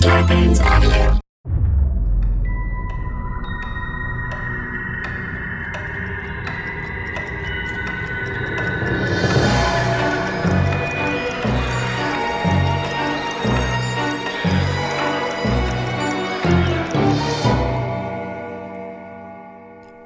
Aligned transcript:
Scarpins 0.00 0.60
Audio. 0.60 1.18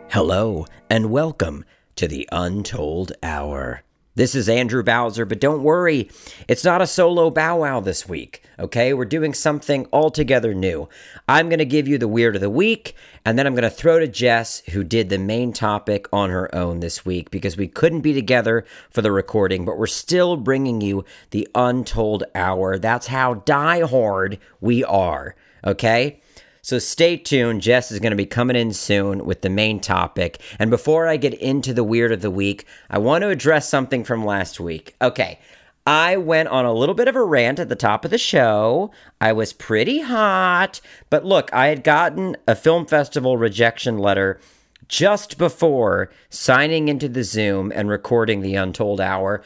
Hello, 0.08 0.64
and 0.88 1.10
welcome 1.10 1.66
to 1.96 2.08
the 2.08 2.26
Untold 2.32 3.12
Hour. 3.22 3.82
This 4.14 4.34
is 4.34 4.46
Andrew 4.46 4.82
Bowser, 4.82 5.24
but 5.24 5.40
don't 5.40 5.62
worry, 5.62 6.10
it's 6.46 6.64
not 6.64 6.82
a 6.82 6.86
solo 6.86 7.30
bow 7.30 7.60
wow 7.60 7.80
this 7.80 8.06
week, 8.06 8.42
okay? 8.58 8.92
We're 8.92 9.06
doing 9.06 9.32
something 9.32 9.86
altogether 9.90 10.52
new. 10.52 10.90
I'm 11.26 11.48
to 11.60 11.64
give 11.64 11.88
you 11.88 11.96
the 11.96 12.06
Weird 12.06 12.34
of 12.34 12.42
the 12.42 12.50
Week, 12.50 12.94
and 13.24 13.38
then 13.38 13.46
I'm 13.46 13.54
to 13.62 13.70
throw 13.70 13.98
to 13.98 14.06
Jess, 14.06 14.60
who 14.72 14.84
did 14.84 15.08
the 15.08 15.16
main 15.16 15.54
topic 15.54 16.08
on 16.12 16.28
her 16.28 16.54
own 16.54 16.80
this 16.80 17.06
week 17.06 17.30
because 17.30 17.56
we 17.56 17.68
couldn't 17.68 18.02
be 18.02 18.12
together 18.12 18.66
for 18.90 19.00
the 19.00 19.10
recording, 19.10 19.64
but 19.64 19.78
we're 19.78 19.86
still 19.86 20.36
bringing 20.36 20.82
you 20.82 21.06
the 21.30 21.48
Untold 21.54 22.24
Hour. 22.34 22.78
That's 22.78 23.06
how 23.06 23.32
die 23.32 23.80
hard 23.80 24.38
we 24.60 24.84
are, 24.84 25.36
okay? 25.64 26.20
So 26.64 26.78
stay 26.78 27.16
tuned. 27.16 27.60
Jess 27.60 27.90
is 27.90 27.98
going 27.98 28.12
to 28.12 28.16
be 28.16 28.24
coming 28.24 28.54
in 28.54 28.72
soon 28.72 29.24
with 29.24 29.40
the 29.40 29.50
main 29.50 29.80
topic. 29.80 30.40
And 30.60 30.70
before 30.70 31.08
I 31.08 31.16
get 31.16 31.34
into 31.34 31.74
the 31.74 31.82
weird 31.82 32.12
of 32.12 32.22
the 32.22 32.30
week, 32.30 32.66
I 32.88 32.98
want 32.98 33.22
to 33.22 33.30
address 33.30 33.68
something 33.68 34.04
from 34.04 34.24
last 34.24 34.60
week. 34.60 34.94
Okay. 35.02 35.40
I 35.84 36.16
went 36.16 36.48
on 36.50 36.64
a 36.64 36.72
little 36.72 36.94
bit 36.94 37.08
of 37.08 37.16
a 37.16 37.24
rant 37.24 37.58
at 37.58 37.68
the 37.68 37.74
top 37.74 38.04
of 38.04 38.12
the 38.12 38.18
show. 38.18 38.92
I 39.20 39.32
was 39.32 39.52
pretty 39.52 40.02
hot. 40.02 40.80
But 41.10 41.24
look, 41.24 41.52
I 41.52 41.66
had 41.66 41.82
gotten 41.82 42.36
a 42.46 42.54
film 42.54 42.86
festival 42.86 43.36
rejection 43.36 43.98
letter 43.98 44.38
just 44.86 45.38
before 45.38 46.10
signing 46.30 46.86
into 46.86 47.08
the 47.08 47.24
Zoom 47.24 47.72
and 47.74 47.88
recording 47.88 48.40
the 48.40 48.54
Untold 48.54 49.00
Hour. 49.00 49.42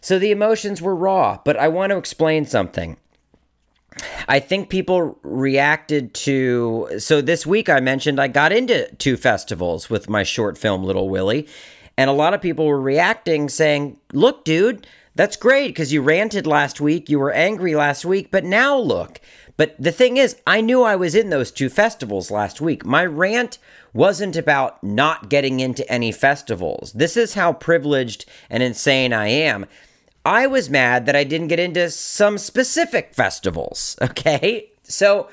So 0.00 0.18
the 0.18 0.30
emotions 0.30 0.80
were 0.80 0.96
raw, 0.96 1.40
but 1.44 1.58
I 1.58 1.68
want 1.68 1.90
to 1.90 1.98
explain 1.98 2.46
something. 2.46 2.96
I 4.28 4.40
think 4.40 4.68
people 4.68 5.18
reacted 5.22 6.14
to. 6.14 6.88
So 6.98 7.20
this 7.20 7.46
week 7.46 7.68
I 7.68 7.80
mentioned 7.80 8.20
I 8.20 8.28
got 8.28 8.52
into 8.52 8.92
two 8.96 9.16
festivals 9.16 9.88
with 9.88 10.08
my 10.08 10.22
short 10.22 10.58
film 10.58 10.84
Little 10.84 11.08
Willie, 11.08 11.46
and 11.96 12.10
a 12.10 12.14
lot 12.14 12.34
of 12.34 12.40
people 12.40 12.66
were 12.66 12.80
reacting 12.80 13.48
saying, 13.48 13.98
"Look, 14.12 14.44
dude, 14.44 14.86
that's 15.14 15.36
great 15.36 15.68
because 15.68 15.92
you 15.92 16.02
ranted 16.02 16.46
last 16.46 16.80
week, 16.80 17.08
you 17.08 17.18
were 17.18 17.32
angry 17.32 17.74
last 17.74 18.04
week, 18.04 18.30
but 18.30 18.44
now 18.44 18.78
look." 18.78 19.20
But 19.56 19.74
the 19.76 19.90
thing 19.90 20.18
is, 20.18 20.36
I 20.46 20.60
knew 20.60 20.84
I 20.84 20.94
was 20.94 21.16
in 21.16 21.30
those 21.30 21.50
two 21.50 21.68
festivals 21.68 22.30
last 22.30 22.60
week. 22.60 22.86
My 22.86 23.04
rant 23.04 23.58
wasn't 23.92 24.36
about 24.36 24.82
not 24.84 25.28
getting 25.28 25.58
into 25.58 25.90
any 25.90 26.12
festivals. 26.12 26.92
This 26.92 27.16
is 27.16 27.34
how 27.34 27.52
privileged 27.54 28.24
and 28.48 28.62
insane 28.62 29.12
I 29.12 29.26
am. 29.26 29.66
I 30.24 30.46
was 30.46 30.68
mad 30.68 31.06
that 31.06 31.16
I 31.16 31.24
didn't 31.24 31.48
get 31.48 31.58
into 31.58 31.90
some 31.90 32.38
specific 32.38 33.14
festivals, 33.14 33.96
okay? 34.02 34.70
So 34.82 35.28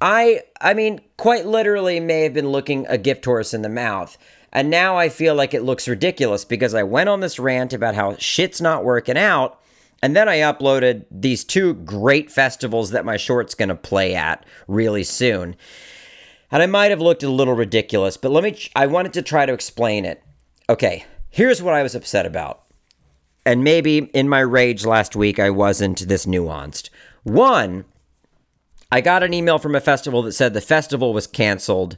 I 0.00 0.42
I 0.60 0.74
mean, 0.74 1.00
quite 1.16 1.46
literally 1.46 2.00
may 2.00 2.22
have 2.22 2.34
been 2.34 2.50
looking 2.50 2.86
a 2.88 2.98
gift 2.98 3.24
horse 3.24 3.54
in 3.54 3.62
the 3.62 3.68
mouth. 3.68 4.18
And 4.52 4.68
now 4.68 4.98
I 4.98 5.08
feel 5.08 5.34
like 5.34 5.54
it 5.54 5.62
looks 5.62 5.88
ridiculous 5.88 6.44
because 6.44 6.74
I 6.74 6.82
went 6.82 7.08
on 7.08 7.20
this 7.20 7.38
rant 7.38 7.72
about 7.72 7.94
how 7.94 8.16
shit's 8.16 8.60
not 8.60 8.84
working 8.84 9.16
out. 9.16 9.58
And 10.02 10.14
then 10.14 10.28
I 10.28 10.38
uploaded 10.38 11.06
these 11.10 11.44
two 11.44 11.74
great 11.74 12.30
festivals 12.30 12.90
that 12.90 13.04
my 13.04 13.16
short's 13.16 13.54
going 13.54 13.70
to 13.70 13.74
play 13.74 14.14
at 14.14 14.44
really 14.66 15.04
soon. 15.04 15.56
And 16.50 16.62
I 16.62 16.66
might 16.66 16.90
have 16.90 17.00
looked 17.00 17.22
a 17.22 17.30
little 17.30 17.54
ridiculous, 17.54 18.18
but 18.18 18.30
let 18.30 18.44
me, 18.44 18.58
I 18.76 18.86
wanted 18.88 19.14
to 19.14 19.22
try 19.22 19.46
to 19.46 19.54
explain 19.54 20.04
it. 20.04 20.22
Okay, 20.68 21.06
here's 21.30 21.62
what 21.62 21.72
I 21.72 21.82
was 21.82 21.94
upset 21.94 22.26
about 22.26 22.62
and 23.44 23.64
maybe 23.64 23.98
in 23.98 24.28
my 24.28 24.40
rage 24.40 24.84
last 24.84 25.16
week, 25.16 25.38
I 25.38 25.50
wasn't 25.50 26.08
this 26.08 26.26
nuanced. 26.26 26.90
One, 27.24 27.84
I 28.90 29.00
got 29.00 29.22
an 29.22 29.34
email 29.34 29.58
from 29.58 29.74
a 29.74 29.80
festival 29.80 30.22
that 30.22 30.32
said 30.32 30.54
the 30.54 30.60
festival 30.60 31.12
was 31.14 31.26
canceled, 31.26 31.96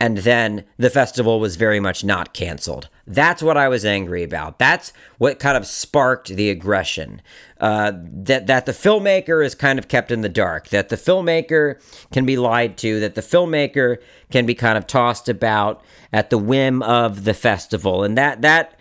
and 0.00 0.18
then 0.18 0.64
the 0.76 0.90
festival 0.90 1.40
was 1.40 1.56
very 1.56 1.80
much 1.80 2.04
not 2.04 2.32
canceled. 2.32 2.88
That's 3.06 3.42
what 3.42 3.56
I 3.56 3.68
was 3.68 3.84
angry 3.84 4.22
about. 4.22 4.58
That's 4.58 4.92
what 5.18 5.40
kind 5.40 5.56
of 5.56 5.66
sparked 5.66 6.28
the 6.28 6.50
aggression. 6.50 7.22
Uh, 7.60 7.92
that 7.94 8.46
that 8.46 8.66
the 8.66 8.72
filmmaker 8.72 9.44
is 9.44 9.56
kind 9.56 9.78
of 9.78 9.88
kept 9.88 10.12
in 10.12 10.20
the 10.20 10.28
dark. 10.28 10.68
That 10.68 10.90
the 10.90 10.96
filmmaker 10.96 11.82
can 12.12 12.24
be 12.24 12.36
lied 12.36 12.76
to. 12.78 13.00
That 13.00 13.16
the 13.16 13.20
filmmaker 13.20 13.96
can 14.30 14.46
be 14.46 14.54
kind 14.54 14.78
of 14.78 14.86
tossed 14.86 15.28
about 15.28 15.82
at 16.12 16.30
the 16.30 16.38
whim 16.38 16.82
of 16.82 17.24
the 17.24 17.34
festival, 17.34 18.04
and 18.04 18.16
that 18.16 18.42
that 18.42 18.77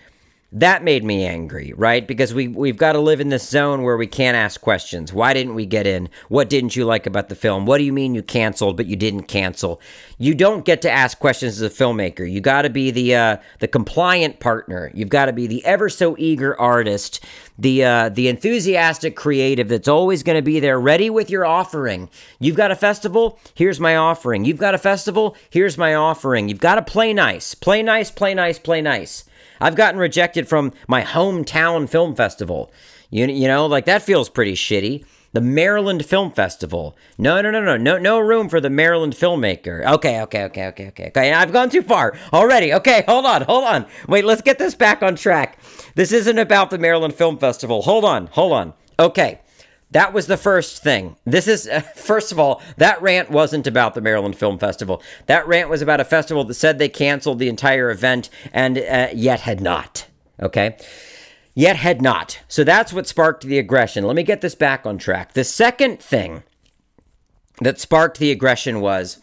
that 0.54 0.82
made 0.82 1.04
me 1.04 1.26
angry, 1.26 1.74
right? 1.76 2.08
Because 2.08 2.34
we 2.34 2.48
we've 2.48 2.78
got 2.78 2.94
to 2.94 3.00
live 3.00 3.20
in 3.20 3.28
this 3.28 3.48
zone 3.48 3.84
where 3.84 3.98
we 3.98 4.08
can't 4.08 4.38
ask 4.38 4.62
questions. 4.62 5.12
Why 5.12 5.34
didn't 5.34 5.56
we 5.56 5.66
get 5.66 5.86
in? 5.86 6.08
What 6.30 6.50
didn't 6.50 6.74
you 6.74 6.86
like 6.86 7.06
about 7.06 7.28
the 7.28 7.36
film? 7.36 7.66
What 7.66 7.80
do 7.80 7.84
you 7.84 7.92
mean 7.92 8.16
you 8.16 8.24
canceled 8.24 8.78
but 8.78 8.86
you 8.86 8.96
didn't 8.96 9.24
cancel? 9.24 9.82
You 10.18 10.34
don't 10.34 10.64
get 10.64 10.82
to 10.84 10.92
ask 10.92 11.20
questions 11.20 11.62
as 11.62 11.70
a 11.70 11.84
filmmaker. 11.84 12.30
You 12.30 12.40
got 12.40 12.62
to 12.62 12.70
be 12.70 12.92
the 12.92 13.14
uh, 13.14 13.38
the 13.60 13.68
compliant 13.68 14.40
partner. 14.40 14.90
You've 14.94 15.10
got 15.10 15.26
to 15.26 15.34
be 15.34 15.48
the 15.48 15.66
ever 15.66 15.90
so 15.90 16.16
eager 16.18 16.58
artist, 16.58 17.22
the 17.60 17.84
uh, 17.84 18.10
the 18.10 18.30
enthusiastic 18.30 19.18
creative 19.18 19.68
that's 19.68 19.90
always 19.90 20.24
going 20.24 20.38
to 20.38 20.42
be 20.42 20.62
there, 20.62 20.80
ready 20.80 21.10
with 21.10 21.30
your 21.30 21.46
offering. 21.46 22.10
You've 22.40 22.56
got 22.56 22.72
a 22.72 22.76
festival. 22.76 23.38
Here's 23.54 23.82
my 23.82 23.98
offering. 23.98 24.46
You've 24.46 24.60
got 24.60 24.76
a 24.76 24.80
festival. 24.80 25.36
Here's 25.50 25.78
my 25.78 25.94
offering. 25.94 26.48
You've 26.48 26.62
got 26.62 26.76
to 26.76 26.82
play 26.82 27.12
nice, 27.12 27.54
play 27.54 27.84
nice, 27.84 28.12
play 28.12 28.34
nice, 28.34 28.58
play 28.58 28.82
nice. 28.82 29.26
I've 29.60 29.76
gotten 29.76 30.00
rejected 30.00 30.48
from 30.48 30.74
my 30.88 31.04
hometown 31.04 31.90
film 31.90 32.16
festival. 32.16 32.72
You, 33.10 33.28
you 33.28 33.48
know, 33.48 33.66
like 33.66 33.86
that 33.86 34.02
feels 34.02 34.30
pretty 34.30 34.54
shitty. 34.54 35.06
The 35.34 35.42
Maryland 35.42 36.06
Film 36.06 36.32
Festival. 36.32 36.98
No, 37.18 37.42
no, 37.42 37.52
no, 37.52 37.62
no, 37.62 37.78
no, 37.78 37.98
no 37.98 38.20
room 38.20 38.50
for 38.50 38.62
the 38.62 38.70
Maryland 38.70 39.14
filmmaker. 39.14 39.86
Okay, 39.86 40.22
okay, 40.22 40.46
okay, 40.46 40.68
okay, 40.68 40.88
okay, 40.88 41.08
okay. 41.10 41.34
I've 41.34 41.52
gone 41.52 41.70
too 41.70 41.84
far 41.84 42.18
already. 42.34 42.74
Okay, 42.74 43.04
hold 43.08 43.26
on, 43.26 43.42
hold 43.44 43.66
on. 43.66 43.86
Wait, 44.08 44.26
let's 44.26 44.42
get 44.42 44.58
this 44.58 44.74
back 44.74 45.04
on 45.04 45.16
track. 45.16 45.60
This 45.96 46.12
isn't 46.12 46.40
about 46.40 46.70
the 46.70 46.78
Maryland 46.78 47.14
Film 47.14 47.38
Festival. 47.38 47.82
Hold 47.84 48.06
on, 48.06 48.28
hold 48.28 48.54
on. 48.54 48.74
Okay. 48.98 49.42
That 49.92 50.14
was 50.14 50.28
the 50.28 50.38
first 50.38 50.84
thing. 50.84 51.16
This 51.26 51.48
is, 51.48 51.68
uh, 51.68 51.80
first 51.96 52.32
of 52.32 52.40
all, 52.40 52.62
that 52.78 53.02
rant 53.02 53.32
wasn't 53.32 53.68
about 53.68 53.94
the 53.94 54.02
Maryland 54.02 54.36
Film 54.36 54.60
Festival. 54.60 55.02
That 55.28 55.48
rant 55.48 55.70
was 55.70 55.82
about 55.82 56.00
a 56.00 56.06
festival 56.06 56.44
that 56.44 56.54
said 56.56 56.78
they 56.78 56.90
canceled 56.90 57.40
the 57.40 57.50
entire 57.50 57.90
event 57.90 58.30
and 58.52 58.78
uh, 58.78 59.10
yet 59.14 59.42
had 59.42 59.62
not. 59.62 60.08
Okay? 60.42 60.78
Yet 61.54 61.78
had 61.78 62.02
not. 62.02 62.40
So 62.48 62.64
that's 62.64 62.94
what 62.94 63.08
sparked 63.08 63.44
the 63.44 63.58
aggression. 63.58 64.04
Let 64.04 64.16
me 64.16 64.24
get 64.24 64.42
this 64.42 64.56
back 64.56 64.86
on 64.86 64.98
track. 64.98 65.34
The 65.34 65.44
second 65.44 66.00
thing 66.00 66.44
that 67.62 67.80
sparked 67.80 68.20
the 68.20 68.32
aggression 68.32 68.82
was 68.82 69.20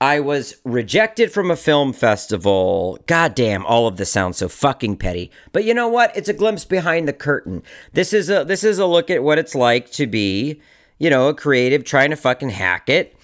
I 0.00 0.20
was 0.20 0.56
rejected 0.64 1.32
from 1.32 1.50
a 1.50 1.56
film 1.56 1.94
festival. 1.94 2.98
God 3.06 3.34
damn, 3.34 3.64
all 3.64 3.86
of 3.86 3.96
this 3.96 4.12
sounds 4.12 4.36
so 4.36 4.48
fucking 4.48 4.98
petty. 4.98 5.30
But 5.52 5.64
you 5.64 5.72
know 5.72 5.88
what? 5.88 6.14
It's 6.14 6.28
a 6.28 6.34
glimpse 6.34 6.66
behind 6.66 7.08
the 7.08 7.14
curtain. 7.14 7.62
This 7.94 8.12
is 8.12 8.28
a 8.28 8.44
this 8.44 8.62
is 8.62 8.78
a 8.78 8.86
look 8.86 9.08
at 9.08 9.22
what 9.22 9.38
it's 9.38 9.54
like 9.54 9.90
to 9.92 10.06
be, 10.06 10.60
you 10.98 11.08
know, 11.08 11.28
a 11.28 11.34
creative 11.34 11.84
trying 11.84 12.10
to 12.10 12.16
fucking 12.16 12.50
hack 12.50 12.90
it. 12.90 13.16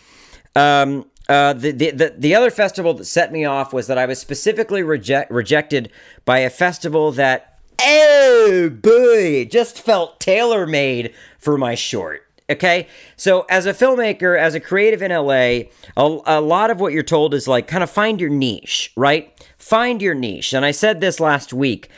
Um 0.56 1.06
uh, 1.28 1.52
the, 1.52 1.70
the, 1.70 1.90
the, 1.92 2.14
the 2.18 2.34
other 2.34 2.50
festival 2.50 2.92
that 2.94 3.04
set 3.04 3.32
me 3.32 3.44
off 3.44 3.72
was 3.72 3.86
that 3.86 3.96
I 3.96 4.06
was 4.06 4.18
specifically 4.18 4.82
reject, 4.82 5.30
rejected 5.30 5.90
by 6.24 6.40
a 6.40 6.50
festival 6.50 7.12
that, 7.12 7.60
oh 7.80 8.68
boy, 8.68 9.44
just 9.44 9.80
felt 9.80 10.18
tailor 10.18 10.66
made 10.66 11.14
for 11.38 11.56
my 11.56 11.76
short. 11.76 12.28
Okay. 12.50 12.88
So, 13.16 13.46
as 13.48 13.66
a 13.66 13.72
filmmaker, 13.72 14.38
as 14.38 14.54
a 14.54 14.60
creative 14.60 15.02
in 15.02 15.10
LA, 15.10 15.68
a, 15.96 16.20
a 16.26 16.40
lot 16.40 16.70
of 16.70 16.80
what 16.80 16.92
you're 16.92 17.02
told 17.02 17.34
is 17.34 17.48
like 17.48 17.66
kind 17.66 17.82
of 17.82 17.90
find 17.90 18.20
your 18.20 18.30
niche, 18.30 18.92
right? 18.96 19.32
Find 19.58 20.02
your 20.02 20.14
niche. 20.14 20.52
And 20.52 20.64
I 20.64 20.70
said 20.70 21.00
this 21.00 21.20
last 21.20 21.52
week. 21.52 21.88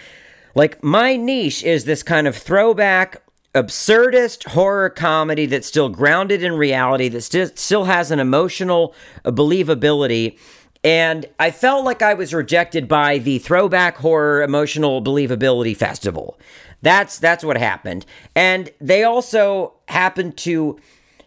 Like, 0.55 0.82
my 0.85 1.17
niche 1.17 1.64
is 1.64 1.85
this 1.85 2.02
kind 2.02 2.29
of 2.29 2.37
throwback, 2.37 3.23
absurdist 3.55 4.49
horror 4.49 4.91
comedy 4.91 5.46
that's 5.46 5.67
still 5.67 5.88
grounded 5.88 6.43
in 6.44 6.52
reality, 6.52 7.08
that 7.08 7.23
st- 7.23 7.58
still 7.58 7.85
has 7.85 8.11
an 8.11 8.20
emotional 8.20 8.94
uh, 9.25 9.31
believability. 9.32 10.38
And 10.85 11.25
I 11.41 11.51
felt 11.51 11.87
like 11.87 12.03
I 12.03 12.13
was 12.13 12.35
rejected 12.35 12.87
by 12.87 13.19
the 13.19 13.39
throwback 13.39 13.97
horror 13.97 14.43
emotional 14.43 15.03
believability 15.03 15.75
festival. 15.75 16.39
That's 16.83 17.19
that's 17.19 17.43
what 17.43 17.57
happened. 17.57 18.05
And 18.37 18.71
they 18.81 19.03
also 19.03 19.73
happened 19.89 20.37
to 20.39 20.79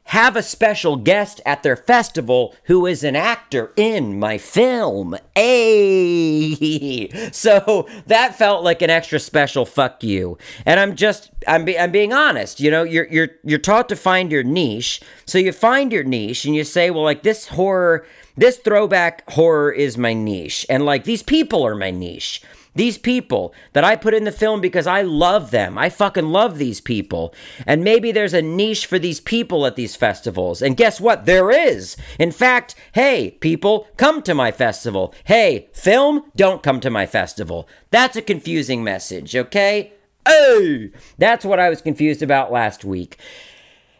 have 0.07 0.37
a 0.37 0.43
special 0.43 0.95
guest 0.95 1.41
at 1.45 1.63
their 1.63 1.75
festival 1.75 2.55
who 2.65 2.85
is 2.85 3.03
an 3.03 3.15
actor 3.15 3.73
in 3.75 4.17
my 4.17 4.37
film. 4.37 5.17
Hey, 5.35 7.09
so 7.33 7.89
that 8.05 8.35
felt 8.35 8.63
like 8.63 8.81
an 8.81 8.89
extra 8.89 9.19
special 9.19 9.65
fuck 9.65 10.03
you. 10.03 10.37
And 10.65 10.79
I'm 10.79 10.95
just 10.95 11.31
I'm 11.47 11.65
be, 11.65 11.77
I'm 11.77 11.91
being 11.91 12.13
honest. 12.13 12.59
You 12.59 12.71
know, 12.71 12.83
you're 12.83 13.07
you're 13.07 13.29
you're 13.43 13.59
taught 13.59 13.89
to 13.89 13.95
find 13.95 14.31
your 14.31 14.43
niche. 14.43 15.01
So 15.25 15.39
you 15.39 15.51
find 15.51 15.91
your 15.91 16.03
niche 16.03 16.45
and 16.45 16.55
you 16.55 16.63
say, 16.63 16.89
well, 16.89 17.03
like 17.03 17.23
this 17.23 17.47
horror, 17.47 18.05
this 18.37 18.57
throwback 18.57 19.29
horror 19.31 19.71
is 19.71 19.97
my 19.97 20.13
niche, 20.13 20.65
and 20.69 20.85
like 20.85 21.03
these 21.03 21.23
people 21.23 21.65
are 21.65 21.75
my 21.75 21.91
niche. 21.91 22.41
These 22.75 22.99
people 22.99 23.55
that 23.73 23.83
I 23.83 23.95
put 23.95 24.13
in 24.13 24.23
the 24.23 24.31
film 24.31 24.61
because 24.61 24.85
I 24.85 25.01
love 25.01 25.49
them. 25.49 25.79
I 25.79 25.89
fucking 25.89 26.27
love 26.27 26.59
these 26.59 26.79
people. 26.79 27.33
And 27.65 27.83
maybe 27.83 28.11
there's 28.11 28.35
a 28.35 28.41
niche 28.43 28.85
for 28.85 28.99
these 28.99 29.19
people 29.19 29.65
at 29.65 29.75
these 29.75 29.95
festivals. 29.95 30.61
And 30.61 30.77
guess 30.77 31.01
what? 31.01 31.25
There 31.25 31.49
is. 31.49 31.97
In 32.19 32.31
fact, 32.31 32.75
hey, 32.91 33.31
people, 33.39 33.87
come 33.97 34.21
to 34.21 34.35
my 34.35 34.51
festival. 34.51 35.11
Hey, 35.23 35.69
film, 35.73 36.25
don't 36.35 36.61
come 36.61 36.79
to 36.81 36.91
my 36.91 37.07
festival. 37.07 37.67
That's 37.89 38.15
a 38.15 38.21
confusing 38.21 38.83
message, 38.83 39.35
okay? 39.35 39.93
Oh, 40.27 40.89
That's 41.17 41.45
what 41.45 41.59
I 41.59 41.69
was 41.69 41.81
confused 41.81 42.21
about 42.21 42.51
last 42.51 42.85
week. 42.85 43.17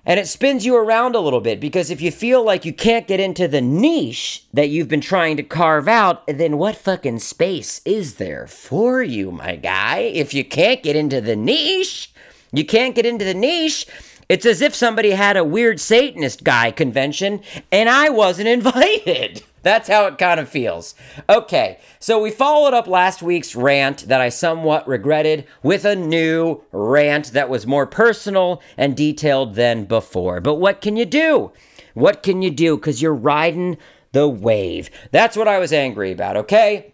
And 0.07 0.21
it 0.21 0.27
spins 0.29 0.65
you 0.65 0.77
around 0.77 1.15
a 1.15 1.19
little 1.19 1.41
bit 1.41 1.59
because 1.59 1.91
if 1.91 1.99
you 1.99 2.11
feel 2.11 2.41
like 2.41 2.63
you 2.63 2.71
can't 2.71 3.07
get 3.07 3.19
into 3.19 3.45
the 3.45 3.59
niche 3.59 4.45
that 4.53 4.69
you've 4.69 4.87
been 4.87 5.01
trying 5.01 5.35
to 5.35 5.43
carve 5.43 5.89
out, 5.89 6.25
then 6.27 6.57
what 6.57 6.77
fucking 6.77 7.19
space 7.19 7.81
is 7.83 8.15
there 8.15 8.47
for 8.47 9.03
you, 9.03 9.31
my 9.31 9.57
guy? 9.57 9.97
If 9.97 10.33
you 10.33 10.45
can't 10.45 10.81
get 10.81 10.95
into 10.95 11.19
the 11.19 11.35
niche, 11.35 12.09
you 12.53 12.65
can't 12.65 12.95
get 12.95 13.05
into 13.05 13.25
the 13.25 13.33
niche. 13.33 13.85
It's 14.29 14.45
as 14.45 14.61
if 14.61 14.73
somebody 14.73 15.11
had 15.11 15.35
a 15.35 15.43
weird 15.43 15.81
Satanist 15.81 16.45
guy 16.45 16.71
convention 16.71 17.41
and 17.69 17.89
I 17.89 18.09
wasn't 18.09 18.47
invited. 18.47 19.43
That's 19.63 19.89
how 19.89 20.05
it 20.05 20.17
kind 20.17 20.39
of 20.39 20.47
feels. 20.47 20.95
Okay, 21.29 21.79
so 21.99 22.21
we 22.21 22.31
followed 22.31 22.73
up 22.73 22.87
last 22.87 23.21
week's 23.21 23.55
rant 23.55 24.07
that 24.07 24.21
I 24.21 24.29
somewhat 24.29 24.87
regretted 24.87 25.45
with 25.63 25.83
a 25.85 25.95
new 25.95 26.63
rant 26.71 27.33
that 27.33 27.49
was 27.49 27.67
more 27.67 27.85
personal 27.85 28.61
and 28.77 28.95
detailed 28.95 29.55
than 29.55 29.85
before. 29.85 30.39
But 30.39 30.55
what 30.55 30.81
can 30.81 30.95
you 30.95 31.05
do? 31.05 31.51
What 31.93 32.23
can 32.23 32.41
you 32.41 32.51
do? 32.51 32.77
Because 32.77 33.01
you're 33.01 33.13
riding 33.13 33.77
the 34.11 34.27
wave. 34.27 34.89
That's 35.11 35.35
what 35.35 35.47
I 35.47 35.59
was 35.59 35.73
angry 35.73 36.11
about, 36.11 36.37
okay? 36.37 36.93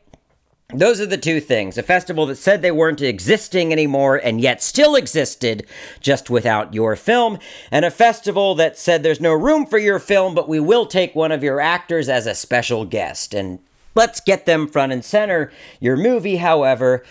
Those 0.73 0.99
are 0.99 1.05
the 1.05 1.17
two 1.17 1.39
things. 1.39 1.77
A 1.77 1.83
festival 1.83 2.25
that 2.25 2.37
said 2.37 2.61
they 2.61 2.71
weren't 2.71 3.01
existing 3.01 3.71
anymore 3.71 4.15
and 4.15 4.41
yet 4.41 4.61
still 4.61 4.95
existed 4.95 5.65
just 5.99 6.29
without 6.29 6.73
your 6.73 6.95
film, 6.95 7.37
and 7.71 7.85
a 7.85 7.91
festival 7.91 8.55
that 8.55 8.77
said 8.77 9.03
there's 9.03 9.21
no 9.21 9.33
room 9.33 9.65
for 9.65 9.77
your 9.77 9.99
film, 9.99 10.33
but 10.33 10.49
we 10.49 10.59
will 10.59 10.85
take 10.85 11.15
one 11.15 11.31
of 11.31 11.43
your 11.43 11.61
actors 11.61 12.09
as 12.09 12.25
a 12.25 12.35
special 12.35 12.85
guest. 12.85 13.33
And 13.33 13.59
let's 13.95 14.19
get 14.19 14.45
them 14.45 14.67
front 14.67 14.91
and 14.91 15.05
center. 15.05 15.51
Your 15.79 15.95
movie, 15.95 16.37
however, 16.37 17.03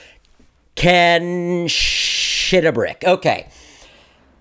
can 0.74 1.68
shit 1.68 2.64
a 2.64 2.72
brick. 2.72 3.04
Okay. 3.06 3.48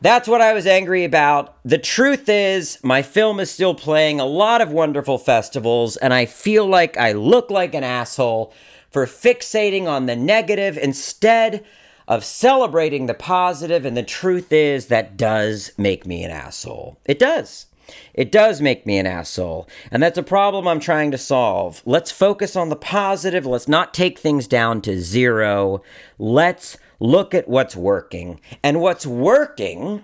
That's 0.01 0.27
what 0.27 0.41
I 0.41 0.53
was 0.53 0.65
angry 0.65 1.03
about. 1.03 1.57
The 1.63 1.77
truth 1.77 2.27
is, 2.27 2.79
my 2.81 3.03
film 3.03 3.39
is 3.39 3.51
still 3.51 3.75
playing 3.75 4.19
a 4.19 4.25
lot 4.25 4.59
of 4.59 4.71
wonderful 4.71 5.19
festivals, 5.19 5.95
and 5.95 6.12
I 6.12 6.25
feel 6.25 6.65
like 6.65 6.97
I 6.97 7.12
look 7.12 7.51
like 7.51 7.75
an 7.75 7.83
asshole 7.83 8.51
for 8.91 9.05
fixating 9.05 9.88
on 9.88 10.05
the 10.05 10.15
negative 10.15 10.77
instead 10.77 11.65
of 12.07 12.25
celebrating 12.25 13.05
the 13.05 13.13
positive. 13.13 13.85
And 13.85 13.95
the 13.95 14.03
truth 14.03 14.51
is, 14.51 14.88
that 14.88 15.17
does 15.17 15.71
make 15.77 16.05
me 16.05 16.23
an 16.23 16.31
asshole. 16.31 16.99
It 17.05 17.17
does. 17.19 17.67
It 18.13 18.31
does 18.31 18.61
make 18.61 18.85
me 18.85 18.97
an 18.97 19.07
asshole. 19.07 19.67
And 19.91 20.01
that's 20.03 20.17
a 20.17 20.23
problem 20.23 20.67
I'm 20.67 20.79
trying 20.79 21.11
to 21.11 21.17
solve. 21.17 21.81
Let's 21.85 22.11
focus 22.11 22.55
on 22.55 22.69
the 22.69 22.75
positive. 22.75 23.45
Let's 23.45 23.67
not 23.67 23.93
take 23.93 24.19
things 24.19 24.47
down 24.47 24.81
to 24.81 24.99
zero. 24.99 25.81
Let's 26.17 26.77
look 26.99 27.33
at 27.33 27.47
what's 27.47 27.75
working. 27.75 28.39
And 28.63 28.81
what's 28.81 29.05
working 29.05 30.03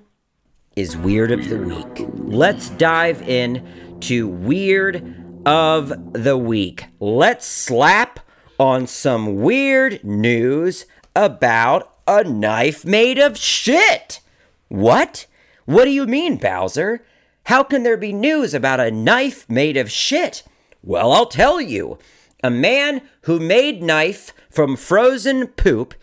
is 0.76 0.96
Weird 0.98 1.32
of 1.32 1.50
the 1.50 1.58
Week. 1.58 2.08
Let's 2.14 2.70
dive 2.72 3.22
in 3.28 3.98
to 4.02 4.28
Weird 4.28 5.42
of 5.46 6.14
the 6.14 6.38
Week. 6.38 6.86
Let's 7.00 7.46
slap 7.46 8.20
on 8.60 8.88
some 8.88 9.36
weird 9.42 10.04
news 10.04 10.86
about 11.16 11.94
a 12.08 12.24
knife 12.24 12.86
made 12.86 13.18
of 13.18 13.38
shit. 13.38 14.20
What? 14.68 15.26
What 15.66 15.86
do 15.86 15.92
you 15.92 16.06
mean, 16.06 16.38
Bowser? 16.38 17.04
How 17.46 17.64
can 17.64 17.84
there 17.84 17.98
be 17.98 18.14
news 18.14 18.54
about 18.54 18.80
a 18.80 18.92
knife 18.92 19.50
made 19.50 19.78
of 19.78 19.92
shit? 19.92 20.44
Well, 20.84 21.12
I'll 21.12 21.28
tell 21.28 21.60
you. 21.62 21.98
A 22.44 22.50
man 22.50 23.02
who 23.22 23.40
made 23.40 23.82
knife 23.82 24.34
from 24.50 24.76
frozen 24.76 25.48
poop 25.48 25.96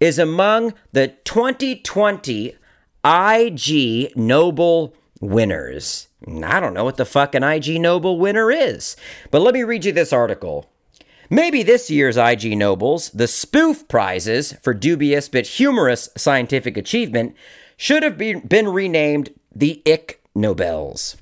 is 0.00 0.18
among 0.18 0.74
the 0.92 1.08
2020 1.24 2.56
Ig 3.04 4.16
Nobel 4.16 4.94
winners. 5.20 6.08
I 6.26 6.60
don't 6.60 6.74
know 6.74 6.84
what 6.84 6.96
the 6.96 7.04
fuck 7.04 7.34
an 7.34 7.42
Ig 7.44 7.80
Nobel 7.80 8.18
winner 8.18 8.50
is, 8.50 8.96
but 9.30 9.42
let 9.42 9.54
me 9.54 9.62
read 9.62 9.84
you 9.84 9.92
this 9.92 10.12
article. 10.12 10.71
Maybe 11.32 11.62
this 11.62 11.90
year's 11.90 12.18
Ig 12.18 12.58
Nobels, 12.58 13.08
the 13.08 13.26
spoof 13.26 13.88
prizes 13.88 14.52
for 14.62 14.74
dubious 14.74 15.30
but 15.30 15.46
humorous 15.46 16.10
scientific 16.14 16.76
achievement, 16.76 17.34
should 17.78 18.02
have 18.02 18.18
been 18.18 18.68
renamed 18.68 19.30
the 19.50 19.80
Ick 19.86 20.20
Nobels. 20.34 21.16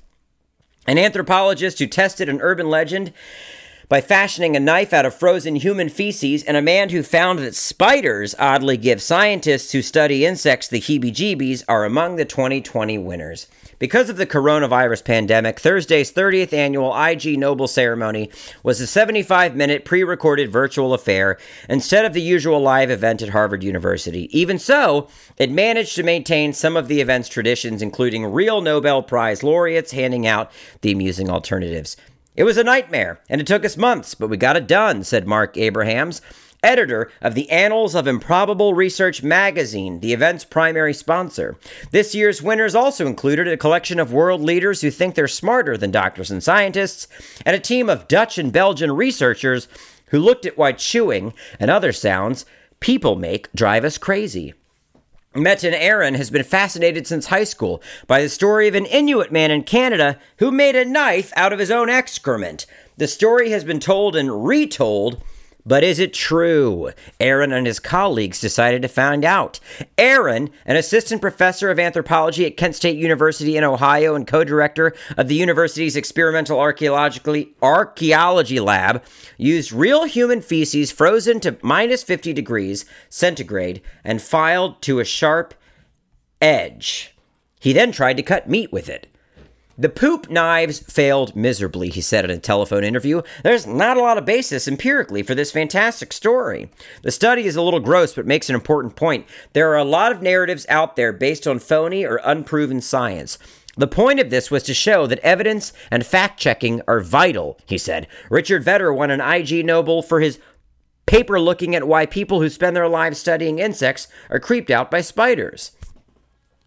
An 0.84 0.98
anthropologist 0.98 1.78
who 1.78 1.86
tested 1.86 2.28
an 2.28 2.40
urban 2.40 2.68
legend 2.68 3.12
by 3.88 4.00
fashioning 4.00 4.56
a 4.56 4.60
knife 4.60 4.92
out 4.92 5.06
of 5.06 5.14
frozen 5.14 5.54
human 5.54 5.88
feces, 5.88 6.42
and 6.42 6.56
a 6.56 6.62
man 6.62 6.88
who 6.88 7.04
found 7.04 7.38
that 7.38 7.54
spiders 7.54 8.34
oddly 8.36 8.76
give 8.76 9.00
scientists 9.00 9.70
who 9.70 9.80
study 9.80 10.26
insects 10.26 10.66
the 10.66 10.80
heebie 10.80 11.12
jeebies 11.12 11.62
are 11.68 11.84
among 11.84 12.16
the 12.16 12.24
2020 12.24 12.98
winners. 12.98 13.46
Because 13.80 14.10
of 14.10 14.18
the 14.18 14.26
coronavirus 14.26 15.06
pandemic, 15.06 15.58
Thursday's 15.58 16.12
30th 16.12 16.52
annual 16.52 16.94
Ig 16.94 17.38
Nobel 17.38 17.66
ceremony 17.66 18.30
was 18.62 18.78
a 18.78 18.86
75 18.86 19.56
minute 19.56 19.86
pre 19.86 20.04
recorded 20.04 20.52
virtual 20.52 20.92
affair 20.92 21.38
instead 21.66 22.04
of 22.04 22.12
the 22.12 22.20
usual 22.20 22.60
live 22.60 22.90
event 22.90 23.22
at 23.22 23.30
Harvard 23.30 23.64
University. 23.64 24.28
Even 24.38 24.58
so, 24.58 25.08
it 25.38 25.50
managed 25.50 25.96
to 25.96 26.02
maintain 26.02 26.52
some 26.52 26.76
of 26.76 26.88
the 26.88 27.00
event's 27.00 27.30
traditions, 27.30 27.80
including 27.80 28.26
real 28.26 28.60
Nobel 28.60 29.02
Prize 29.02 29.42
laureates 29.42 29.92
handing 29.92 30.26
out 30.26 30.52
the 30.82 30.92
amusing 30.92 31.30
alternatives. 31.30 31.96
It 32.36 32.44
was 32.44 32.58
a 32.58 32.64
nightmare, 32.64 33.18
and 33.30 33.40
it 33.40 33.46
took 33.46 33.64
us 33.64 33.78
months, 33.78 34.14
but 34.14 34.28
we 34.28 34.36
got 34.36 34.56
it 34.56 34.68
done, 34.68 35.04
said 35.04 35.26
Marc 35.26 35.56
Abrahams, 35.56 36.20
editor 36.62 37.10
of 37.20 37.34
the 37.34 37.50
Annals 37.50 37.94
of 37.94 38.06
Improbable 38.06 38.74
Research 38.74 39.22
magazine, 39.22 40.00
the 40.00 40.12
event's 40.12 40.44
primary 40.44 40.94
sponsor. 40.94 41.56
This 41.90 42.14
year's 42.14 42.42
winners 42.42 42.74
also 42.74 43.06
included 43.06 43.48
a 43.48 43.56
collection 43.56 43.98
of 43.98 44.12
world 44.12 44.40
leaders 44.40 44.80
who 44.80 44.90
think 44.90 45.14
they're 45.14 45.28
smarter 45.28 45.76
than 45.76 45.90
doctors 45.90 46.30
and 46.30 46.42
scientists, 46.42 47.08
and 47.44 47.56
a 47.56 47.60
team 47.60 47.88
of 47.88 48.08
Dutch 48.08 48.38
and 48.38 48.52
Belgian 48.52 48.92
researchers 48.92 49.68
who 50.06 50.18
looked 50.18 50.46
at 50.46 50.58
why 50.58 50.72
chewing 50.72 51.32
and 51.58 51.70
other 51.70 51.92
sounds 51.92 52.44
people 52.80 53.16
make 53.16 53.52
drive 53.52 53.84
us 53.84 53.98
crazy. 53.98 54.54
Metin 55.34 55.78
Eren 55.78 56.16
has 56.16 56.28
been 56.28 56.42
fascinated 56.42 57.06
since 57.06 57.26
high 57.26 57.44
school 57.44 57.80
by 58.08 58.20
the 58.20 58.28
story 58.28 58.66
of 58.66 58.74
an 58.74 58.86
Inuit 58.86 59.30
man 59.30 59.52
in 59.52 59.62
Canada 59.62 60.18
who 60.38 60.50
made 60.50 60.74
a 60.74 60.84
knife 60.84 61.32
out 61.36 61.52
of 61.52 61.60
his 61.60 61.70
own 61.70 61.88
excrement. 61.88 62.66
The 62.96 63.06
story 63.06 63.50
has 63.50 63.62
been 63.62 63.78
told 63.78 64.16
and 64.16 64.44
retold 64.44 65.22
but 65.64 65.84
is 65.84 65.98
it 65.98 66.14
true? 66.14 66.90
Eren 67.18 67.52
and 67.52 67.66
his 67.66 67.78
colleagues 67.78 68.40
decided 68.40 68.82
to 68.82 68.88
find 68.88 69.24
out. 69.24 69.60
Eren, 69.98 70.50
an 70.64 70.76
assistant 70.76 71.20
professor 71.20 71.70
of 71.70 71.78
anthropology 71.78 72.46
at 72.46 72.56
Kent 72.56 72.76
State 72.76 72.96
University 72.96 73.56
in 73.56 73.64
Ohio 73.64 74.14
and 74.14 74.26
co 74.26 74.44
director 74.44 74.94
of 75.16 75.28
the 75.28 75.34
university's 75.34 75.96
experimental 75.96 76.60
archaeology 76.60 78.60
lab, 78.60 79.02
used 79.36 79.72
real 79.72 80.04
human 80.04 80.40
feces 80.40 80.90
frozen 80.90 81.40
to 81.40 81.56
minus 81.62 82.02
50 82.02 82.32
degrees 82.32 82.84
centigrade 83.08 83.82
and 84.04 84.22
filed 84.22 84.80
to 84.82 84.98
a 84.98 85.04
sharp 85.04 85.54
edge. 86.40 87.14
He 87.60 87.72
then 87.72 87.92
tried 87.92 88.16
to 88.16 88.22
cut 88.22 88.48
meat 88.48 88.72
with 88.72 88.88
it. 88.88 89.09
The 89.80 89.88
poop 89.88 90.28
knives 90.28 90.80
failed 90.80 91.34
miserably, 91.34 91.88
he 91.88 92.02
said 92.02 92.26
in 92.26 92.30
a 92.30 92.38
telephone 92.38 92.84
interview. 92.84 93.22
There's 93.42 93.66
not 93.66 93.96
a 93.96 94.02
lot 94.02 94.18
of 94.18 94.26
basis 94.26 94.68
empirically 94.68 95.22
for 95.22 95.34
this 95.34 95.50
fantastic 95.50 96.12
story. 96.12 96.68
The 97.00 97.10
study 97.10 97.46
is 97.46 97.56
a 97.56 97.62
little 97.62 97.80
gross, 97.80 98.12
but 98.12 98.26
makes 98.26 98.50
an 98.50 98.54
important 98.54 98.94
point. 98.94 99.24
There 99.54 99.70
are 99.70 99.78
a 99.78 99.84
lot 99.84 100.12
of 100.12 100.20
narratives 100.20 100.66
out 100.68 100.96
there 100.96 101.14
based 101.14 101.46
on 101.46 101.60
phony 101.60 102.04
or 102.04 102.20
unproven 102.22 102.82
science. 102.82 103.38
The 103.74 103.86
point 103.86 104.20
of 104.20 104.28
this 104.28 104.50
was 104.50 104.64
to 104.64 104.74
show 104.74 105.06
that 105.06 105.20
evidence 105.20 105.72
and 105.90 106.04
fact 106.04 106.38
checking 106.38 106.82
are 106.86 107.00
vital, 107.00 107.58
he 107.64 107.78
said. 107.78 108.06
Richard 108.28 108.62
Vetter 108.62 108.94
won 108.94 109.10
an 109.10 109.22
Ig 109.22 109.64
Nobel 109.64 110.02
for 110.02 110.20
his 110.20 110.38
paper 111.06 111.40
looking 111.40 111.74
at 111.74 111.88
why 111.88 112.04
people 112.04 112.42
who 112.42 112.50
spend 112.50 112.76
their 112.76 112.86
lives 112.86 113.16
studying 113.16 113.58
insects 113.58 114.08
are 114.28 114.38
creeped 114.38 114.70
out 114.70 114.90
by 114.90 115.00
spiders. 115.00 115.72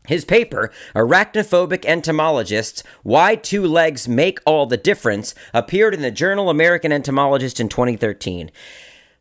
His 0.07 0.25
paper, 0.25 0.72
Arachnophobic 0.95 1.86
Entomologists 1.86 2.83
Why 3.03 3.36
Two 3.36 3.65
Legs 3.65 4.07
Make 4.07 4.39
All 4.45 4.65
the 4.65 4.77
Difference, 4.77 5.33
appeared 5.53 5.93
in 5.93 6.01
the 6.01 6.12
journal 6.12 6.50
American 6.50 6.91
Entomologist 6.91 7.60
in 7.60 7.69
2013. 7.69 8.51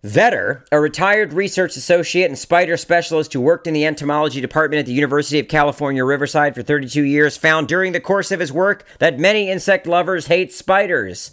Vetter, 0.05 0.67
a 0.73 0.81
retired 0.81 1.33
research 1.33 1.77
associate 1.77 2.27
and 2.27 2.37
spider 2.37 2.77
specialist 2.77 3.33
who 3.33 3.41
worked 3.41 3.69
in 3.69 3.75
the 3.75 3.87
entomology 3.87 4.41
department 4.41 4.81
at 4.81 4.87
the 4.87 4.93
University 4.93 5.39
of 5.39 5.47
California, 5.47 6.05
Riverside 6.05 6.57
for 6.57 6.63
32 6.63 7.05
years, 7.05 7.37
found 7.37 7.69
during 7.69 7.93
the 7.93 8.01
course 8.01 8.33
of 8.33 8.41
his 8.41 8.53
work 8.53 8.85
that 8.99 9.21
many 9.21 9.49
insect 9.49 9.87
lovers 9.87 10.27
hate 10.27 10.53
spiders. 10.53 11.31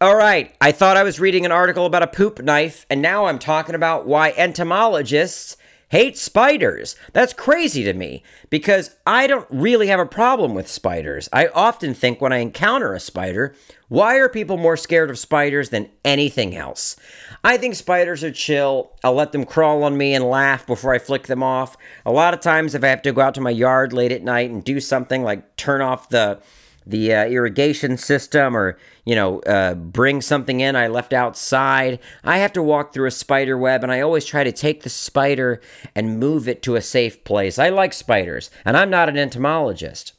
All 0.00 0.16
right, 0.16 0.56
I 0.62 0.72
thought 0.72 0.96
I 0.96 1.02
was 1.02 1.20
reading 1.20 1.44
an 1.44 1.52
article 1.52 1.84
about 1.84 2.02
a 2.02 2.06
poop 2.06 2.40
knife, 2.40 2.86
and 2.88 3.02
now 3.02 3.26
I'm 3.26 3.38
talking 3.38 3.74
about 3.74 4.06
why 4.06 4.32
entomologists 4.38 5.58
hate 5.92 6.16
spiders. 6.16 6.96
That's 7.12 7.34
crazy 7.34 7.84
to 7.84 7.92
me 7.92 8.22
because 8.48 8.96
I 9.06 9.26
don't 9.26 9.46
really 9.50 9.88
have 9.88 10.00
a 10.00 10.06
problem 10.06 10.54
with 10.54 10.66
spiders. 10.66 11.28
I 11.34 11.48
often 11.48 11.92
think 11.92 12.18
when 12.18 12.32
I 12.32 12.38
encounter 12.38 12.94
a 12.94 12.98
spider, 12.98 13.54
why 13.88 14.16
are 14.16 14.30
people 14.30 14.56
more 14.56 14.78
scared 14.78 15.10
of 15.10 15.18
spiders 15.18 15.68
than 15.68 15.90
anything 16.02 16.56
else? 16.56 16.96
I 17.44 17.58
think 17.58 17.74
spiders 17.74 18.24
are 18.24 18.32
chill. 18.32 18.92
I'll 19.04 19.12
let 19.12 19.32
them 19.32 19.44
crawl 19.44 19.84
on 19.84 19.98
me 19.98 20.14
and 20.14 20.24
laugh 20.24 20.66
before 20.66 20.94
I 20.94 20.98
flick 20.98 21.26
them 21.26 21.42
off. 21.42 21.76
A 22.06 22.10
lot 22.10 22.32
of 22.32 22.40
times, 22.40 22.74
if 22.74 22.82
I 22.82 22.88
have 22.88 23.02
to 23.02 23.12
go 23.12 23.20
out 23.20 23.34
to 23.34 23.42
my 23.42 23.50
yard 23.50 23.92
late 23.92 24.12
at 24.12 24.24
night 24.24 24.50
and 24.50 24.64
do 24.64 24.80
something 24.80 25.22
like 25.22 25.56
turn 25.56 25.82
off 25.82 26.08
the 26.08 26.40
the 26.86 27.14
uh, 27.14 27.24
irrigation 27.26 27.96
system 27.96 28.56
or 28.56 28.78
you 29.04 29.14
know 29.14 29.40
uh, 29.40 29.74
bring 29.74 30.20
something 30.20 30.60
in 30.60 30.76
i 30.76 30.86
left 30.86 31.12
outside. 31.12 31.98
I 32.24 32.38
have 32.38 32.52
to 32.54 32.62
walk 32.62 32.92
through 32.92 33.08
a 33.08 33.12
spider 33.12 33.56
web 33.58 33.82
and 33.82 33.92
i 33.92 34.00
always 34.00 34.24
try 34.24 34.44
to 34.44 34.52
take 34.52 34.82
the 34.82 34.90
spider 34.90 35.60
and 35.94 36.18
move 36.18 36.48
it 36.48 36.62
to 36.62 36.76
a 36.76 36.80
safe 36.80 37.24
place. 37.24 37.58
I 37.58 37.68
like 37.68 37.92
spiders 37.92 38.50
and 38.64 38.76
i'm 38.76 38.90
not 38.90 39.08
an 39.08 39.16
entomologist 39.16 40.12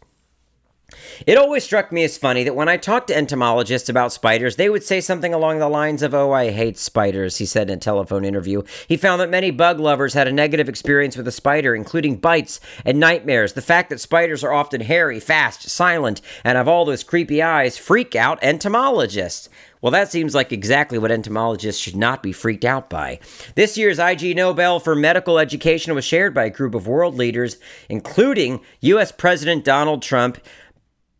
it 1.25 1.38
always 1.38 1.63
struck 1.63 1.92
me 1.92 2.04
as 2.04 2.18
funny 2.18 2.44
that 2.44 2.56
when 2.56 2.70
I 2.70 2.78
talked 2.78 3.08
to 3.08 3.16
entomologists 3.16 3.90
about 3.90 4.13
spiders, 4.13 4.56
they 4.56 4.70
would 4.70 4.84
say 4.84 5.02
something 5.02 5.34
along 5.34 5.60
the 5.60 5.70
lines 5.70 6.02
of, 6.02 6.13
Oh, 6.13 6.32
I 6.32 6.52
hate 6.52 6.78
spiders, 6.78 7.38
he 7.38 7.46
said 7.46 7.70
in 7.70 7.78
a 7.78 7.82
telephone 7.82 8.25
interview. 8.25 8.63
He 8.88 8.98
found 8.98 9.22
that 9.22 9.30
many 9.30 9.52
bug 9.52 9.80
lovers 9.80 10.13
had 10.13 10.28
a 10.28 10.32
negative 10.32 10.70
experience 10.70 11.16
with 11.16 11.28
a 11.28 11.32
spider, 11.32 11.75
including 11.75 12.18
bites 12.18 12.60
and 12.86 13.00
nightmares. 13.00 13.54
The 13.54 13.62
fact 13.62 13.90
that 13.90 14.02
spiders 14.02 14.44
are 14.44 14.54
often 14.54 14.82
hairy, 14.82 15.20
fast, 15.20 15.70
silent, 15.70 16.22
and 16.44 16.58
have 16.58 16.68
all 16.68 16.86
those 16.86 17.04
creepy 17.04 17.42
eyes 17.42 17.78
freak 17.78 18.16
out 18.16 18.40
entomologists. 18.42 19.50
Well, 19.84 19.92
that 19.92 20.10
seems 20.10 20.34
like 20.34 20.54
exactly 20.54 20.98
what 20.98 21.12
entomologists 21.12 21.82
should 21.82 21.98
not 21.98 22.24
be 22.24 22.32
freaked 22.32 22.63
out 22.63 22.90
by. 22.90 23.20
This 23.56 23.78
year's 23.78 24.00
Ig 24.00 24.34
Nobel 24.34 24.80
for 24.80 24.96
Medical 24.96 25.38
Education 25.38 25.94
was 25.94 26.06
shared 26.06 26.34
by 26.34 26.46
a 26.46 26.50
group 26.50 26.74
of 26.74 26.88
world 26.88 27.16
leaders, 27.16 27.58
including 27.90 28.62
U.S. 28.80 29.12
President 29.12 29.66
Donald 29.66 30.02
Trump, 30.02 30.38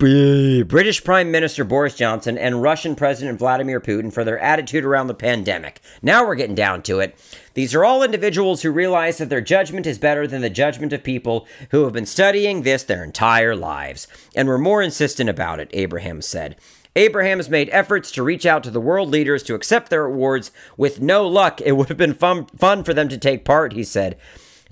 British 0.03 1.01
Prime 1.01 1.31
Minister 1.31 1.63
Boris 1.63 1.95
Johnson 1.95 2.38
and 2.38 2.62
Russian 2.62 2.93
President 2.93 3.39
Vladimir 3.39 3.79
Putin 3.79 4.12
for 4.12 4.25
their 4.25 4.38
attitude 4.38 4.83
around 4.83 5.07
the 5.07 5.13
pandemic. 5.13 5.79
Now 6.01 6.27
we're 6.27 6.36
getting 6.36 6.55
down 6.55 6.81
to 6.83 7.00
it. 7.00 7.17
These 7.53 7.74
are 7.74 7.86
all 7.86 8.03
individuals 8.03 8.63
who 8.63 8.72
realize 8.72 9.19
that 9.19 9.29
their 9.29 9.39
judgment 9.39 9.88
is 9.88 9.98
better 9.98 10.27
than 10.27 10.41
the 10.41 10.50
judgment 10.50 10.91
of 10.91 11.03
people 11.03 11.48
who 11.72 11.86
have 11.86 11.93
been 11.93 12.05
studying 12.05 12.63
this 12.63 12.83
their 12.83 13.01
entire 13.01 13.55
lives, 13.55 14.10
and 14.36 14.50
were 14.50 14.57
more 14.57 14.81
insistent 14.81 15.29
about 15.29 15.62
it, 15.62 15.69
Abraham 15.72 16.22
said. 16.22 16.57
Abraham 16.98 17.39
has 17.39 17.50
made 17.50 17.69
efforts 17.72 18.12
to 18.12 18.24
reach 18.24 18.45
out 18.45 18.62
to 18.65 18.72
the 18.72 18.81
world 18.81 19.07
leaders 19.07 19.41
to 19.43 19.55
accept 19.55 19.89
their 19.89 20.03
awards. 20.03 20.51
With 20.75 21.00
no 21.00 21.25
luck, 21.25 21.62
it 21.62 21.77
would 21.77 21.88
have 21.88 21.98
been 21.98 22.13
fun, 22.13 22.48
fun 22.48 22.83
for 22.83 22.93
them 22.93 23.07
to 23.07 23.17
take 23.17 23.45
part, 23.45 23.72
he 23.72 23.86
said. 23.86 24.17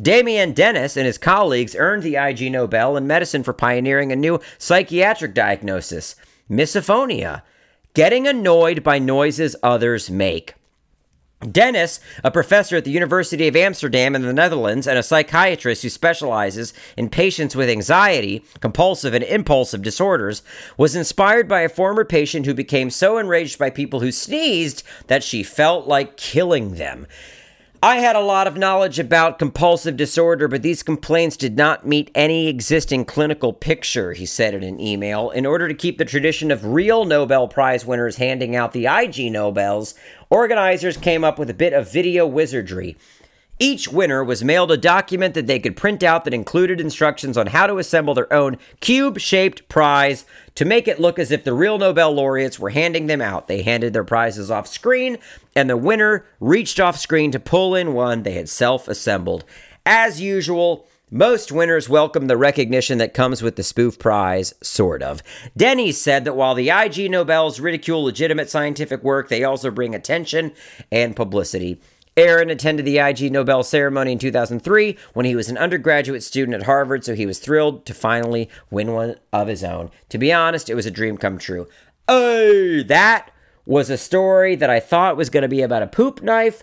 Damiaan 0.01 0.55
Denys 0.55 0.97
and 0.97 1.05
his 1.05 1.19
colleagues 1.19 1.75
earned 1.75 2.01
the 2.01 2.15
Ig 2.15 2.51
Nobel 2.51 2.97
in 2.97 3.05
medicine 3.05 3.43
for 3.43 3.53
pioneering 3.53 4.11
a 4.11 4.15
new 4.15 4.39
psychiatric 4.57 5.33
diagnosis 5.33 6.15
misophonia, 6.49 7.43
getting 7.93 8.27
annoyed 8.27 8.83
by 8.83 8.99
noises 8.99 9.55
others 9.63 10.09
make. 10.09 10.55
Dennis, 11.49 11.99
a 12.23 12.29
professor 12.29 12.77
at 12.77 12.83
the 12.85 12.91
University 12.91 13.47
of 13.47 13.55
Amsterdam 13.55 14.15
in 14.15 14.21
the 14.21 14.33
Netherlands 14.33 14.85
and 14.85 14.97
a 14.97 15.03
psychiatrist 15.03 15.81
who 15.81 15.89
specializes 15.89 16.73
in 16.97 17.09
patients 17.09 17.55
with 17.55 17.69
anxiety, 17.69 18.43
compulsive, 18.59 19.13
and 19.13 19.23
impulsive 19.23 19.81
disorders, 19.81 20.43
was 20.77 20.95
inspired 20.95 21.47
by 21.47 21.61
a 21.61 21.69
former 21.69 22.05
patient 22.05 22.45
who 22.45 22.53
became 22.53 22.89
so 22.89 23.17
enraged 23.17 23.57
by 23.57 23.69
people 23.69 24.01
who 24.01 24.11
sneezed 24.11 24.83
that 25.07 25.23
she 25.23 25.41
felt 25.41 25.87
like 25.87 26.17
killing 26.17 26.75
them. 26.75 27.07
I 27.83 27.95
had 27.95 28.15
a 28.15 28.19
lot 28.19 28.45
of 28.45 28.57
knowledge 28.57 28.99
about 28.99 29.39
compulsive 29.39 29.97
disorder, 29.97 30.47
but 30.47 30.61
these 30.61 30.83
complaints 30.83 31.35
did 31.35 31.57
not 31.57 31.83
meet 31.83 32.11
any 32.13 32.47
existing 32.47 33.05
clinical 33.05 33.53
picture, 33.53 34.13
he 34.13 34.27
said 34.27 34.53
in 34.53 34.61
an 34.61 34.79
email. 34.79 35.31
In 35.31 35.47
order 35.47 35.67
to 35.67 35.73
keep 35.73 35.97
the 35.97 36.05
tradition 36.05 36.51
of 36.51 36.63
real 36.63 37.05
Nobel 37.05 37.47
Prize 37.47 37.83
winners 37.83 38.17
handing 38.17 38.55
out 38.55 38.73
the 38.73 38.85
Ig 38.85 39.31
Nobels, 39.31 39.95
organizers 40.29 40.95
came 40.95 41.23
up 41.23 41.39
with 41.39 41.49
a 41.49 41.55
bit 41.55 41.73
of 41.73 41.91
video 41.91 42.27
wizardry. 42.27 42.97
Each 43.61 43.87
winner 43.87 44.23
was 44.23 44.43
mailed 44.43 44.71
a 44.71 44.75
document 44.75 45.35
that 45.35 45.45
they 45.45 45.59
could 45.59 45.77
print 45.77 46.01
out 46.01 46.25
that 46.25 46.33
included 46.33 46.81
instructions 46.81 47.37
on 47.37 47.45
how 47.45 47.67
to 47.67 47.77
assemble 47.77 48.15
their 48.15 48.33
own 48.33 48.57
cube 48.79 49.19
shaped 49.19 49.69
prize 49.69 50.25
to 50.55 50.65
make 50.65 50.87
it 50.87 50.99
look 50.99 51.19
as 51.19 51.29
if 51.29 51.43
the 51.43 51.53
real 51.53 51.77
Nobel 51.77 52.11
laureates 52.11 52.57
were 52.57 52.71
handing 52.71 53.05
them 53.05 53.21
out. 53.21 53.47
They 53.47 53.61
handed 53.61 53.93
their 53.93 54.03
prizes 54.03 54.49
off 54.49 54.65
screen, 54.65 55.19
and 55.55 55.69
the 55.69 55.77
winner 55.77 56.25
reached 56.39 56.79
off 56.79 56.97
screen 56.97 57.29
to 57.33 57.39
pull 57.39 57.75
in 57.75 57.93
one 57.93 58.23
they 58.23 58.31
had 58.31 58.49
self 58.49 58.87
assembled. 58.87 59.43
As 59.85 60.19
usual, 60.19 60.87
most 61.11 61.51
winners 61.51 61.87
welcome 61.87 62.25
the 62.25 62.37
recognition 62.37 62.97
that 62.97 63.13
comes 63.13 63.43
with 63.43 63.57
the 63.57 63.63
spoof 63.63 63.99
prize, 63.99 64.55
sort 64.63 65.03
of. 65.03 65.21
Denny 65.55 65.91
said 65.91 66.25
that 66.25 66.35
while 66.35 66.55
the 66.55 66.71
Ig 66.71 67.11
Nobels 67.11 67.59
ridicule 67.59 68.03
legitimate 68.03 68.49
scientific 68.49 69.03
work, 69.03 69.29
they 69.29 69.43
also 69.43 69.69
bring 69.69 69.93
attention 69.93 70.51
and 70.91 71.15
publicity. 71.15 71.79
Eren 72.21 72.51
attended 72.51 72.85
the 72.85 72.99
Ig 72.99 73.31
Nobel 73.31 73.63
ceremony 73.63 74.11
in 74.11 74.19
2003 74.19 74.95
when 75.13 75.25
he 75.25 75.35
was 75.35 75.49
an 75.49 75.57
undergraduate 75.57 76.21
student 76.21 76.53
at 76.53 76.67
Harvard, 76.67 77.03
so 77.03 77.15
he 77.15 77.25
was 77.25 77.39
thrilled 77.39 77.83
to 77.87 77.95
finally 77.95 78.47
win 78.69 78.93
one 78.93 79.15
of 79.33 79.47
his 79.47 79.63
own. 79.63 79.89
To 80.09 80.19
be 80.19 80.31
honest, 80.31 80.69
it 80.69 80.75
was 80.75 80.85
a 80.85 80.91
dream 80.91 81.17
come 81.17 81.39
true. 81.39 81.67
Oh, 82.07 82.83
that 82.83 83.31
was 83.65 83.89
a 83.89 83.97
story 83.97 84.55
that 84.55 84.69
I 84.69 84.79
thought 84.79 85.17
was 85.17 85.31
going 85.31 85.41
to 85.41 85.47
be 85.47 85.63
about 85.63 85.81
a 85.81 85.87
poop 85.87 86.21
knife, 86.21 86.61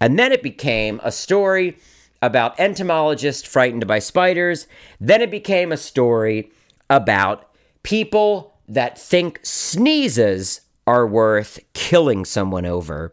and 0.00 0.18
then 0.18 0.32
it 0.32 0.42
became 0.42 1.00
a 1.04 1.12
story 1.12 1.78
about 2.20 2.58
entomologists 2.58 3.46
frightened 3.46 3.86
by 3.86 4.00
spiders. 4.00 4.66
Then 4.98 5.22
it 5.22 5.30
became 5.30 5.70
a 5.70 5.76
story 5.76 6.50
about 6.90 7.48
people 7.84 8.58
that 8.66 8.98
think 8.98 9.38
sneezes 9.44 10.62
are 10.84 11.06
worth 11.06 11.60
killing 11.74 12.24
someone 12.24 12.66
over. 12.66 13.12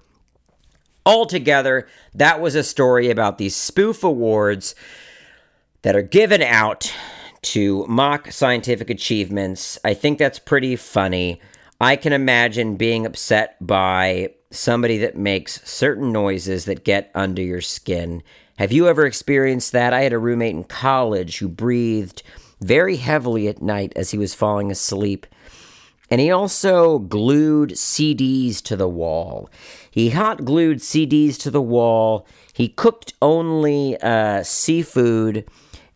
Altogether, 1.06 1.88
that 2.14 2.40
was 2.40 2.56
a 2.56 2.64
story 2.64 3.10
about 3.10 3.38
these 3.38 3.56
spoof 3.56 4.04
awards 4.04 4.76
that 5.82 5.96
are 5.96 6.02
given 6.02 6.42
out 6.42 6.94
to 7.42 7.86
mock 7.88 8.32
scientific 8.32 8.90
achievements. 8.90 9.78
I 9.84 9.94
think 9.94 10.18
that's 10.18 10.40
pretty 10.40 10.76
funny. 10.78 11.42
I 11.82 11.98
can 11.98 12.14
imagine 12.14 12.78
being 12.78 13.06
upset 13.06 13.58
by 13.60 14.30
somebody 14.50 14.98
that 15.00 15.18
makes 15.18 15.62
certain 15.70 16.12
noises 16.12 16.66
that 16.66 16.86
get 16.86 17.12
under 17.14 17.42
your 17.42 17.60
skin. 17.60 18.24
Have 18.58 18.72
you 18.72 18.88
ever 18.88 19.06
experienced 19.06 19.74
that? 19.74 19.94
I 19.94 20.02
had 20.04 20.14
a 20.14 20.20
roommate 20.20 20.56
in 20.56 20.64
college 20.64 21.40
who 21.40 21.50
breathed 21.50 22.24
very 22.62 22.96
heavily 22.96 23.48
at 23.50 23.62
night 23.62 23.92
as 23.96 24.12
he 24.12 24.18
was 24.18 24.34
falling 24.34 24.72
asleep. 24.72 25.26
And 26.14 26.22
he 26.22 26.30
also 26.30 27.00
glued 27.00 27.72
CDs 27.72 28.62
to 28.66 28.76
the 28.76 28.88
wall. 28.88 29.50
He 29.90 30.12
hot 30.12 30.46
glued 30.46 30.78
CDs 30.78 31.40
to 31.40 31.50
the 31.50 31.60
wall. 31.60 32.28
He 32.54 32.68
cooked 32.68 33.16
only 33.20 34.00
uh, 34.00 34.44
seafood. 34.44 35.50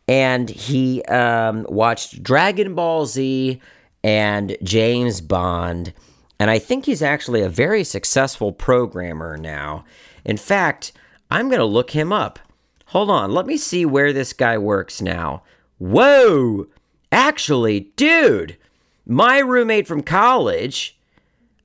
And 0.07 0.49
he 0.49 1.03
um, 1.03 1.67
watched 1.69 2.23
Dragon 2.23 2.73
Ball 2.73 3.05
Z 3.05 3.61
and 4.03 4.57
James 4.63 5.21
Bond. 5.21 5.93
And 6.39 6.49
I 6.49 6.57
think 6.57 6.87
he's 6.87 7.03
actually 7.03 7.43
a 7.43 7.47
very 7.47 7.83
successful 7.83 8.51
programmer 8.51 9.37
now. 9.37 9.85
In 10.25 10.37
fact, 10.37 10.93
I'm 11.29 11.47
going 11.47 11.59
to 11.59 11.65
look 11.65 11.91
him 11.91 12.11
up. 12.11 12.39
Hold 12.87 13.11
on, 13.11 13.33
let 13.33 13.45
me 13.45 13.55
see 13.55 13.85
where 13.85 14.11
this 14.11 14.33
guy 14.33 14.57
works 14.57 14.99
now. 14.99 15.43
Whoa! 15.77 16.65
Actually, 17.11 17.91
dude, 17.95 18.57
my 19.07 19.39
roommate 19.39 19.87
from 19.87 20.03
college, 20.03 20.99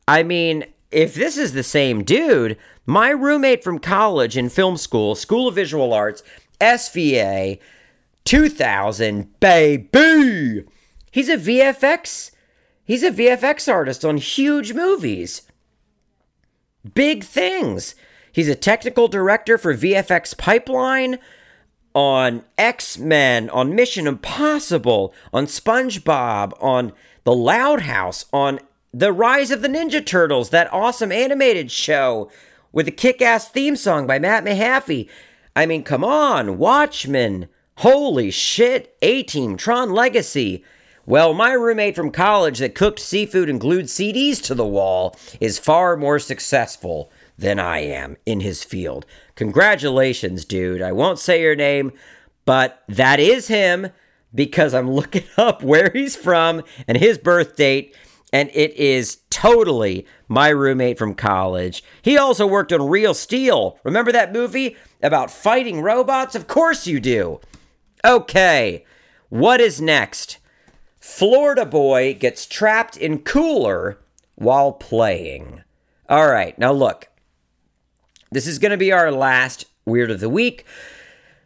I 0.07 0.23
mean, 0.23 0.65
if 0.91 1.15
this 1.15 1.37
is 1.37 1.53
the 1.53 1.63
same 1.63 2.05
dude, 2.05 2.57
my 2.87 3.11
roommate 3.11 3.65
from 3.65 3.79
college 3.79 4.37
in 4.37 4.49
film 4.49 4.77
school, 4.77 5.15
School 5.15 5.49
of 5.49 5.55
Visual 5.57 5.93
Arts, 5.93 6.23
SVA, 6.61 7.59
2000, 8.25 9.41
baby! 9.41 10.65
He's 11.11 11.29
a 11.29 11.37
VFX. 11.37 12.31
He's 12.85 13.03
a 13.03 13.11
VFX 13.11 13.73
artist 13.73 14.05
on 14.05 14.17
huge 14.17 14.73
movies. 14.73 15.43
Big 16.95 17.25
things. 17.25 17.95
He's 18.33 18.49
a 18.49 18.55
technical 18.55 19.09
director 19.09 19.59
for 19.59 19.75
VFX 19.75 20.37
Pipeline. 20.39 21.19
on 21.95 22.43
X 22.57 22.99
Men, 22.99 23.51
on 23.51 23.75
Mission 23.75 24.07
Impossible, 24.07 25.13
on 25.33 25.47
SpongeBob, 25.47 26.53
on 26.61 26.93
The 27.25 27.35
Loud 27.35 27.83
House, 27.83 28.25
on 28.33 28.59
The 28.93 29.13
Rise 29.13 29.51
of 29.53 29.63
the 29.63 29.69
Ninja 29.69 30.05
Turtles, 30.05 30.51
that 30.51 30.73
awesome 30.73 31.13
animated 31.13 31.71
show 31.71 32.31
with 32.73 32.89
a 32.89 32.93
kick 32.93 33.23
ass 33.23 33.49
theme 33.49 33.77
song 33.77 34.09
by 34.09 34.19
Matt 34.19 34.45
Mahaffey. 34.45 35.09
I 35.55 35.67
mean, 35.67 35.85
come 35.85 36.03
on, 36.03 36.59
Watchmen. 36.59 37.49
Holy 37.77 38.31
shit, 38.31 38.97
A 39.03 39.23
Team, 39.23 39.57
Tron 39.57 39.93
Legacy. 39.93 40.65
Well, 41.07 41.33
my 41.33 41.53
roommate 41.53 41.95
from 41.95 42.11
college 42.11 42.59
that 42.59 42.75
cooked 42.75 42.99
seafood 42.99 43.49
and 43.49 43.61
glued 43.61 43.87
CDs 43.87 44.43
to 44.45 44.55
the 44.55 44.67
wall 44.67 45.17
is 45.41 45.59
far 45.59 45.97
more 45.97 46.19
successful 46.19 47.11
than 47.39 47.59
I 47.59 47.81
am 47.81 48.17
in 48.27 48.41
his 48.41 48.65
field. 48.65 49.07
Congratulations, 49.37 50.45
dude. 50.45 50.83
I 50.83 50.93
won't 50.93 51.19
say 51.19 51.41
your 51.41 51.57
name, 51.57 51.93
but 52.45 52.83
that 52.89 53.21
is 53.21 53.49
him 53.49 53.89
because 54.35 54.75
I'm 54.75 54.91
looking 54.91 55.25
up 55.37 55.63
where 55.63 55.91
he's 55.93 56.17
from 56.17 56.63
and 56.87 56.99
his 56.99 57.19
birth 57.19 57.57
date, 57.57 57.95
and 58.33 58.51
it 58.55 58.75
is 58.75 59.19
totally 59.31 60.07
my 60.29 60.49
roommate 60.49 60.99
from 60.99 61.15
college. 61.15 61.85
He 62.01 62.17
also 62.17 62.47
worked 62.47 62.73
on 62.73 62.89
Real 62.89 63.15
Steel. 63.15 63.79
Remember 63.85 64.13
that 64.13 64.33
movie 64.33 64.77
about 65.03 65.31
fighting 65.31 65.83
robots? 65.83 66.35
Of 66.35 66.47
course 66.47 66.87
you 66.87 67.01
do. 67.01 67.41
Okay, 68.05 68.85
what 69.29 69.61
is 69.61 69.81
next? 69.81 70.39
Florida 70.99 71.67
boy 71.67 72.15
gets 72.15 72.47
trapped 72.47 72.97
in 72.97 73.19
cooler 73.21 73.99
while 74.37 74.73
playing. 74.73 75.63
All 76.09 76.29
right, 76.29 76.59
now 76.59 76.73
look. 76.73 77.09
This 78.31 78.47
is 78.47 78.59
going 78.59 78.71
to 78.71 78.79
be 78.79 78.93
our 78.93 79.13
last 79.13 79.67
Weird 79.85 80.11
of 80.11 80.21
the 80.21 80.29
Week 80.29 80.65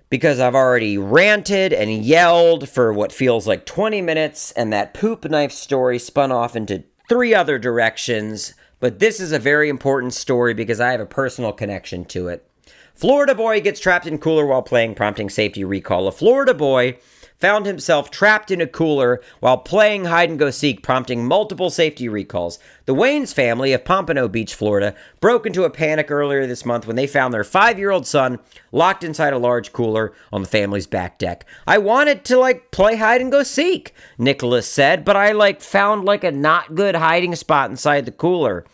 because 0.08 0.38
I've 0.40 0.54
already 0.54 0.96
ranted 0.96 1.72
and 1.72 2.04
yelled 2.04 2.68
for 2.68 2.92
what 2.92 3.12
feels 3.12 3.46
like 3.46 3.66
20 3.66 4.00
minutes, 4.02 4.52
and 4.52 4.72
that 4.72 4.94
poop 4.94 5.24
knife 5.24 5.52
story 5.52 5.98
spun 5.98 6.30
off 6.30 6.54
into 6.54 6.84
three 7.08 7.34
other 7.34 7.58
directions. 7.58 8.54
But 8.78 8.98
this 8.98 9.20
is 9.20 9.32
a 9.32 9.38
very 9.38 9.68
important 9.68 10.14
story 10.14 10.54
because 10.54 10.80
I 10.80 10.90
have 10.92 11.00
a 11.00 11.06
personal 11.06 11.52
connection 11.52 12.04
to 12.06 12.28
it. 12.28 12.48
Florida 12.94 13.34
boy 13.34 13.60
gets 13.60 13.80
trapped 13.80 14.06
in 14.06 14.18
cooler 14.18 14.46
while 14.46 14.62
playing, 14.62 14.94
prompting 14.94 15.28
safety 15.28 15.64
recall. 15.64 16.08
A 16.08 16.12
Florida 16.12 16.54
boy 16.54 16.98
found 17.38 17.66
himself 17.66 18.10
trapped 18.10 18.50
in 18.50 18.60
a 18.60 18.66
cooler 18.66 19.20
while 19.40 19.58
playing 19.58 20.06
hide 20.06 20.30
and 20.30 20.38
go 20.38 20.50
seek, 20.50 20.82
prompting 20.82 21.26
multiple 21.26 21.70
safety 21.70 22.08
recalls. 22.08 22.58
The 22.86 22.94
Waynes 22.94 23.34
family 23.34 23.72
of 23.72 23.84
Pompano 23.84 24.28
Beach, 24.28 24.54
Florida, 24.54 24.94
broke 25.20 25.46
into 25.46 25.64
a 25.64 25.70
panic 25.70 26.10
earlier 26.10 26.46
this 26.46 26.64
month 26.64 26.86
when 26.86 26.96
they 26.96 27.06
found 27.06 27.32
their 27.34 27.44
five 27.44 27.78
year 27.78 27.90
old 27.90 28.06
son 28.06 28.38
locked 28.72 29.04
inside 29.04 29.32
a 29.32 29.38
large 29.38 29.72
cooler 29.72 30.12
on 30.32 30.42
the 30.42 30.48
family's 30.48 30.86
back 30.86 31.18
deck. 31.18 31.44
I 31.66 31.78
wanted 31.78 32.24
to 32.26 32.38
like 32.38 32.70
play 32.70 32.96
hide 32.96 33.20
and 33.20 33.32
go 33.32 33.42
seek, 33.42 33.94
Nicholas 34.18 34.66
said, 34.66 35.04
but 35.04 35.16
I 35.16 35.32
like 35.32 35.60
found 35.60 36.04
like 36.04 36.24
a 36.24 36.30
not 36.30 36.74
good 36.74 36.96
hiding 36.96 37.34
spot 37.34 37.70
inside 37.70 38.06
the 38.06 38.12
cooler. 38.12 38.64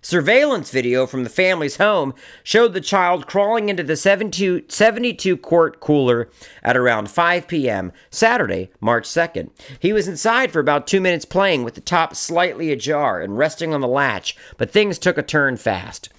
Surveillance 0.00 0.70
video 0.70 1.06
from 1.06 1.24
the 1.24 1.30
family's 1.30 1.76
home 1.78 2.14
showed 2.44 2.72
the 2.72 2.80
child 2.80 3.26
crawling 3.26 3.68
into 3.68 3.82
the 3.82 3.96
72, 3.96 4.64
72 4.68 5.36
quart 5.38 5.80
cooler 5.80 6.28
at 6.62 6.76
around 6.76 7.10
5 7.10 7.48
p.m. 7.48 7.92
Saturday, 8.10 8.70
March 8.80 9.04
2nd. 9.04 9.50
He 9.80 9.92
was 9.92 10.06
inside 10.06 10.52
for 10.52 10.60
about 10.60 10.86
two 10.86 11.00
minutes 11.00 11.24
playing 11.24 11.64
with 11.64 11.74
the 11.74 11.80
top 11.80 12.14
slightly 12.14 12.70
ajar 12.70 13.20
and 13.20 13.36
resting 13.36 13.74
on 13.74 13.80
the 13.80 13.88
latch, 13.88 14.36
but 14.56 14.70
things 14.70 14.98
took 14.98 15.18
a 15.18 15.22
turn 15.22 15.56
fast. 15.56 16.10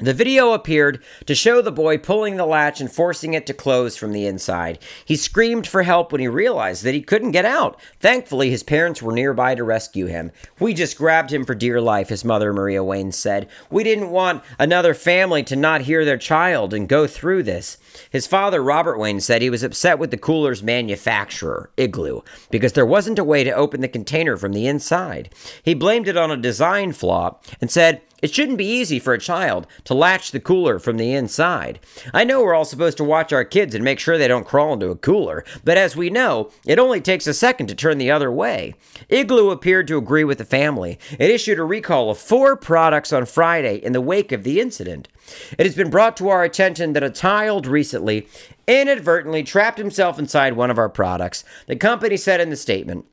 The 0.00 0.12
video 0.12 0.52
appeared 0.54 1.04
to 1.26 1.36
show 1.36 1.62
the 1.62 1.70
boy 1.70 1.98
pulling 1.98 2.36
the 2.36 2.44
latch 2.44 2.80
and 2.80 2.90
forcing 2.90 3.32
it 3.32 3.46
to 3.46 3.54
close 3.54 3.96
from 3.96 4.10
the 4.10 4.26
inside. 4.26 4.80
He 5.04 5.14
screamed 5.14 5.68
for 5.68 5.84
help 5.84 6.10
when 6.10 6.20
he 6.20 6.26
realized 6.26 6.82
that 6.82 6.94
he 6.94 7.00
couldn't 7.00 7.30
get 7.30 7.44
out. 7.44 7.80
Thankfully, 8.00 8.50
his 8.50 8.64
parents 8.64 9.00
were 9.00 9.12
nearby 9.12 9.54
to 9.54 9.62
rescue 9.62 10.06
him. 10.06 10.32
We 10.58 10.74
just 10.74 10.98
grabbed 10.98 11.32
him 11.32 11.44
for 11.44 11.54
dear 11.54 11.80
life, 11.80 12.08
his 12.08 12.24
mother, 12.24 12.52
Maria 12.52 12.82
Wayne, 12.82 13.12
said. 13.12 13.48
We 13.70 13.84
didn't 13.84 14.10
want 14.10 14.42
another 14.58 14.94
family 14.94 15.44
to 15.44 15.54
not 15.54 15.82
hear 15.82 16.04
their 16.04 16.18
child 16.18 16.74
and 16.74 16.88
go 16.88 17.06
through 17.06 17.44
this. 17.44 17.78
His 18.10 18.26
father, 18.26 18.60
Robert 18.60 18.98
Wayne, 18.98 19.20
said 19.20 19.42
he 19.42 19.50
was 19.50 19.62
upset 19.62 20.00
with 20.00 20.10
the 20.10 20.16
cooler's 20.16 20.60
manufacturer, 20.60 21.70
Igloo, 21.76 22.22
because 22.50 22.72
there 22.72 22.84
wasn't 22.84 23.20
a 23.20 23.24
way 23.24 23.44
to 23.44 23.52
open 23.52 23.80
the 23.80 23.86
container 23.86 24.36
from 24.36 24.54
the 24.54 24.66
inside. 24.66 25.32
He 25.62 25.72
blamed 25.72 26.08
it 26.08 26.16
on 26.16 26.32
a 26.32 26.36
design 26.36 26.92
flaw 26.94 27.38
and 27.60 27.70
said, 27.70 28.02
it 28.24 28.34
shouldn't 28.34 28.56
be 28.56 28.64
easy 28.64 28.98
for 28.98 29.12
a 29.12 29.18
child 29.18 29.66
to 29.84 29.92
latch 29.92 30.30
the 30.30 30.40
cooler 30.40 30.78
from 30.78 30.96
the 30.96 31.12
inside. 31.12 31.78
I 32.14 32.24
know 32.24 32.42
we're 32.42 32.54
all 32.54 32.64
supposed 32.64 32.96
to 32.96 33.04
watch 33.04 33.34
our 33.34 33.44
kids 33.44 33.74
and 33.74 33.84
make 33.84 33.98
sure 33.98 34.16
they 34.16 34.28
don't 34.28 34.46
crawl 34.46 34.72
into 34.72 34.88
a 34.88 34.96
cooler, 34.96 35.44
but 35.62 35.76
as 35.76 35.94
we 35.94 36.08
know, 36.08 36.50
it 36.64 36.78
only 36.78 37.02
takes 37.02 37.26
a 37.26 37.34
second 37.34 37.66
to 37.66 37.74
turn 37.74 37.98
the 37.98 38.10
other 38.10 38.32
way. 38.32 38.76
Igloo 39.10 39.50
appeared 39.50 39.86
to 39.88 39.98
agree 39.98 40.24
with 40.24 40.38
the 40.38 40.46
family. 40.46 40.98
It 41.18 41.30
issued 41.30 41.58
a 41.58 41.64
recall 41.64 42.08
of 42.08 42.16
four 42.16 42.56
products 42.56 43.12
on 43.12 43.26
Friday 43.26 43.76
in 43.76 43.92
the 43.92 44.00
wake 44.00 44.32
of 44.32 44.42
the 44.42 44.58
incident. 44.58 45.06
It 45.58 45.66
has 45.66 45.74
been 45.74 45.90
brought 45.90 46.16
to 46.16 46.30
our 46.30 46.44
attention 46.44 46.94
that 46.94 47.02
a 47.02 47.10
child 47.10 47.66
recently 47.66 48.26
inadvertently 48.66 49.42
trapped 49.42 49.76
himself 49.76 50.18
inside 50.18 50.54
one 50.54 50.70
of 50.70 50.78
our 50.78 50.88
products. 50.88 51.44
The 51.66 51.76
company 51.76 52.16
said 52.16 52.40
in 52.40 52.48
the 52.48 52.56
statement, 52.56 53.04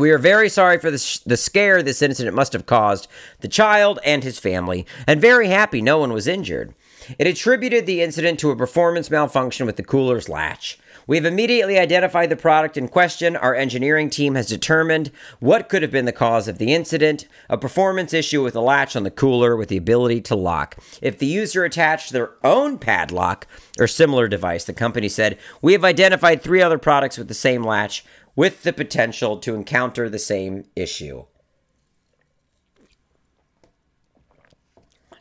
we 0.00 0.10
are 0.10 0.18
very 0.18 0.48
sorry 0.48 0.78
for 0.78 0.90
the, 0.90 0.98
sh- 0.98 1.18
the 1.18 1.36
scare 1.36 1.82
this 1.82 2.02
incident 2.02 2.34
must 2.34 2.52
have 2.52 2.66
caused 2.66 3.08
the 3.40 3.48
child 3.48 3.98
and 4.04 4.24
his 4.24 4.38
family, 4.38 4.86
and 5.06 5.20
very 5.20 5.48
happy 5.48 5.82
no 5.82 5.98
one 5.98 6.12
was 6.12 6.26
injured. 6.26 6.74
It 7.18 7.26
attributed 7.26 7.86
the 7.86 8.02
incident 8.02 8.38
to 8.40 8.50
a 8.50 8.56
performance 8.56 9.10
malfunction 9.10 9.66
with 9.66 9.76
the 9.76 9.82
cooler's 9.82 10.28
latch. 10.28 10.78
We 11.06 11.16
have 11.16 11.24
immediately 11.24 11.78
identified 11.78 12.30
the 12.30 12.36
product 12.36 12.76
in 12.76 12.86
question. 12.86 13.34
Our 13.34 13.54
engineering 13.54 14.10
team 14.10 14.36
has 14.36 14.46
determined 14.46 15.10
what 15.40 15.68
could 15.68 15.82
have 15.82 15.90
been 15.90 16.04
the 16.04 16.12
cause 16.12 16.46
of 16.46 16.58
the 16.58 16.72
incident 16.72 17.26
a 17.48 17.58
performance 17.58 18.14
issue 18.14 18.44
with 18.44 18.52
the 18.52 18.62
latch 18.62 18.94
on 18.94 19.02
the 19.02 19.10
cooler 19.10 19.56
with 19.56 19.70
the 19.70 19.76
ability 19.76 20.20
to 20.20 20.36
lock. 20.36 20.76
If 21.02 21.18
the 21.18 21.26
user 21.26 21.64
attached 21.64 22.12
their 22.12 22.30
own 22.44 22.78
padlock 22.78 23.48
or 23.78 23.88
similar 23.88 24.28
device, 24.28 24.64
the 24.64 24.72
company 24.72 25.08
said, 25.08 25.36
we 25.60 25.72
have 25.72 25.84
identified 25.84 26.42
three 26.42 26.62
other 26.62 26.78
products 26.78 27.18
with 27.18 27.26
the 27.26 27.34
same 27.34 27.64
latch 27.64 28.04
with 28.36 28.62
the 28.62 28.72
potential 28.72 29.38
to 29.38 29.54
encounter 29.54 30.08
the 30.08 30.18
same 30.18 30.64
issue. 30.76 31.24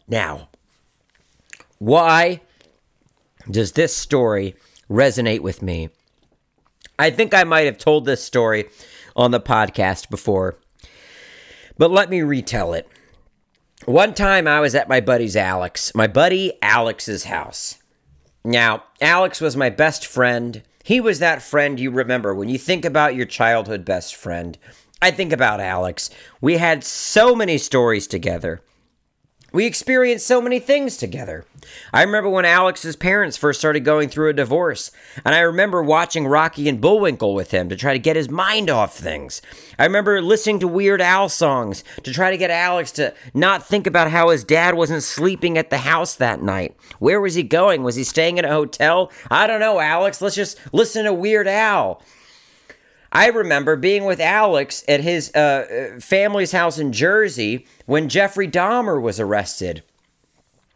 Now, 0.08 0.50
why 1.78 2.42
does 3.50 3.74
this 3.74 3.96
story 3.96 4.56
resonate 4.90 5.42
with 5.42 5.62
me? 5.62 5.90
I 6.98 7.10
think 7.10 7.34
I 7.34 7.44
might 7.44 7.66
have 7.66 7.78
told 7.78 8.06
this 8.06 8.24
story 8.24 8.70
on 9.16 9.32
the 9.32 9.40
podcast 9.40 10.10
before, 10.10 10.58
but 11.78 11.92
let 11.92 12.10
me 12.10 12.22
retell 12.22 12.74
it. 12.74 12.88
One 13.86 14.14
time 14.14 14.48
I 14.48 14.60
was 14.60 14.76
at 14.76 14.90
my 14.90 15.00
buddy's 15.00 15.36
Alex, 15.36 15.96
my 15.96 16.08
buddy 16.08 16.54
Alex's 16.62 17.24
house. 17.26 17.78
Now, 18.44 18.84
Alex 19.00 19.40
was 19.40 19.56
my 19.56 19.70
best 19.70 20.06
friend. 20.06 20.64
He 20.90 21.00
was 21.00 21.20
that 21.20 21.44
friend 21.44 21.80
you 21.80 21.92
remember 21.92 22.34
when 22.34 22.50
you 22.50 22.58
think 22.58 22.84
about 22.84 23.14
your 23.14 23.28
childhood 23.28 23.86
best 23.86 24.16
friend. 24.16 24.58
I 25.00 25.12
think 25.12 25.32
about 25.32 25.60
Alex. 25.60 26.10
We 26.42 26.58
had 26.58 26.84
so 26.84 27.36
many 27.36 27.60
stories 27.60 28.08
together. 28.08 28.64
We 29.52 29.66
experienced 29.66 30.28
so 30.28 30.42
many 30.42 30.60
things 30.60 30.98
together. 30.98 31.46
I 31.94 32.04
remember 32.04 32.30
when 32.30 32.46
Alex's 32.46 32.96
parents 32.96 33.38
first 33.38 33.60
started 33.60 33.82
going 33.82 34.10
through 34.10 34.30
a 34.30 34.34
divorce, 34.34 34.92
and 35.26 35.34
I 35.34 35.40
remember 35.40 35.82
watching 35.82 36.28
Rocky 36.28 36.70
and 36.70 36.80
Bullwinkle 36.80 37.34
with 37.34 37.52
him 37.52 37.70
to 37.70 37.76
try 37.76 37.94
to 37.94 38.00
get 38.00 38.16
his 38.16 38.30
mind 38.30 38.70
off 38.70 38.96
things. 38.96 39.42
I 39.78 39.84
remember 39.86 40.22
listening 40.22 40.60
to 40.60 40.68
Weird 40.68 41.02
Al 41.02 41.30
songs 41.30 41.84
to 42.04 42.14
try 42.14 42.32
to 42.32 42.38
get 42.38 42.52
Alex 42.52 42.92
to 42.94 43.14
not 43.34 43.66
think 43.66 43.88
about 43.88 44.12
how 44.12 44.30
his 44.30 44.44
dad 44.44 44.76
wasn't 44.76 45.04
sleeping 45.04 45.58
at 45.58 45.70
the 45.70 45.80
house 45.80 46.16
that 46.16 46.42
night. 46.42 46.76
Where 47.00 47.20
was 47.20 47.36
he 47.36 47.44
going? 47.44 47.84
Was 47.84 47.96
he 47.96 48.04
staying 48.04 48.38
in 48.38 48.46
a 48.46 48.50
hotel? 48.50 49.12
I 49.30 49.48
don't 49.48 49.60
know, 49.60 49.80
Alex. 49.80 50.22
Let's 50.22 50.36
just 50.36 50.60
listen 50.74 51.06
to 51.06 51.14
Weird 51.14 51.48
Al. 51.48 52.02
I 53.12 53.28
remember 53.28 53.76
being 53.76 54.06
with 54.06 54.20
Alex 54.20 54.84
at 54.88 55.02
his 55.02 55.34
uh, 55.34 55.98
family's 56.00 56.52
house 56.52 56.78
in 56.78 56.94
Jersey 56.94 57.66
when 57.86 58.10
Jeffrey 58.10 58.48
Dahmer 58.48 59.02
was 59.02 59.20
arrested. 59.20 59.84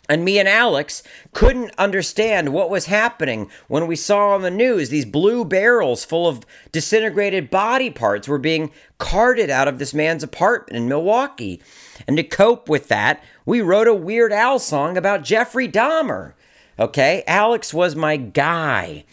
And 0.10 0.26
me 0.26 0.38
and 0.38 0.50
Alex 0.50 1.02
couldn't 1.32 1.72
understand 1.78 2.52
what 2.52 2.70
was 2.70 2.88
happening 2.88 3.50
when 3.70 3.88
we 3.88 3.96
saw 3.96 4.32
on 4.32 4.42
the 4.42 4.52
news 4.52 4.90
these 4.90 5.06
blue 5.06 5.46
barrels 5.46 6.04
full 6.04 6.28
of 6.28 6.46
disintegrated 6.74 7.50
body 7.50 7.90
parts 7.90 8.28
were 8.28 8.38
being 8.38 8.72
carted 8.98 9.50
out 9.50 9.70
of 9.70 9.80
this 9.80 9.94
man's 9.94 10.24
apartment 10.24 10.76
in 10.76 10.90
Milwaukee. 10.90 11.62
And 12.06 12.18
to 12.18 12.24
cope 12.24 12.68
with 12.68 12.90
that, 12.90 13.24
we 13.46 13.62
wrote 13.62 13.88
a 13.88 13.94
Weird 13.94 14.34
Al 14.34 14.60
song 14.60 14.98
about 14.98 15.24
Jeffrey 15.24 15.70
Dahmer. 15.70 16.34
Okay, 16.78 17.24
Alex 17.26 17.74
was 17.74 17.96
my 17.96 18.18
guy. 18.18 19.06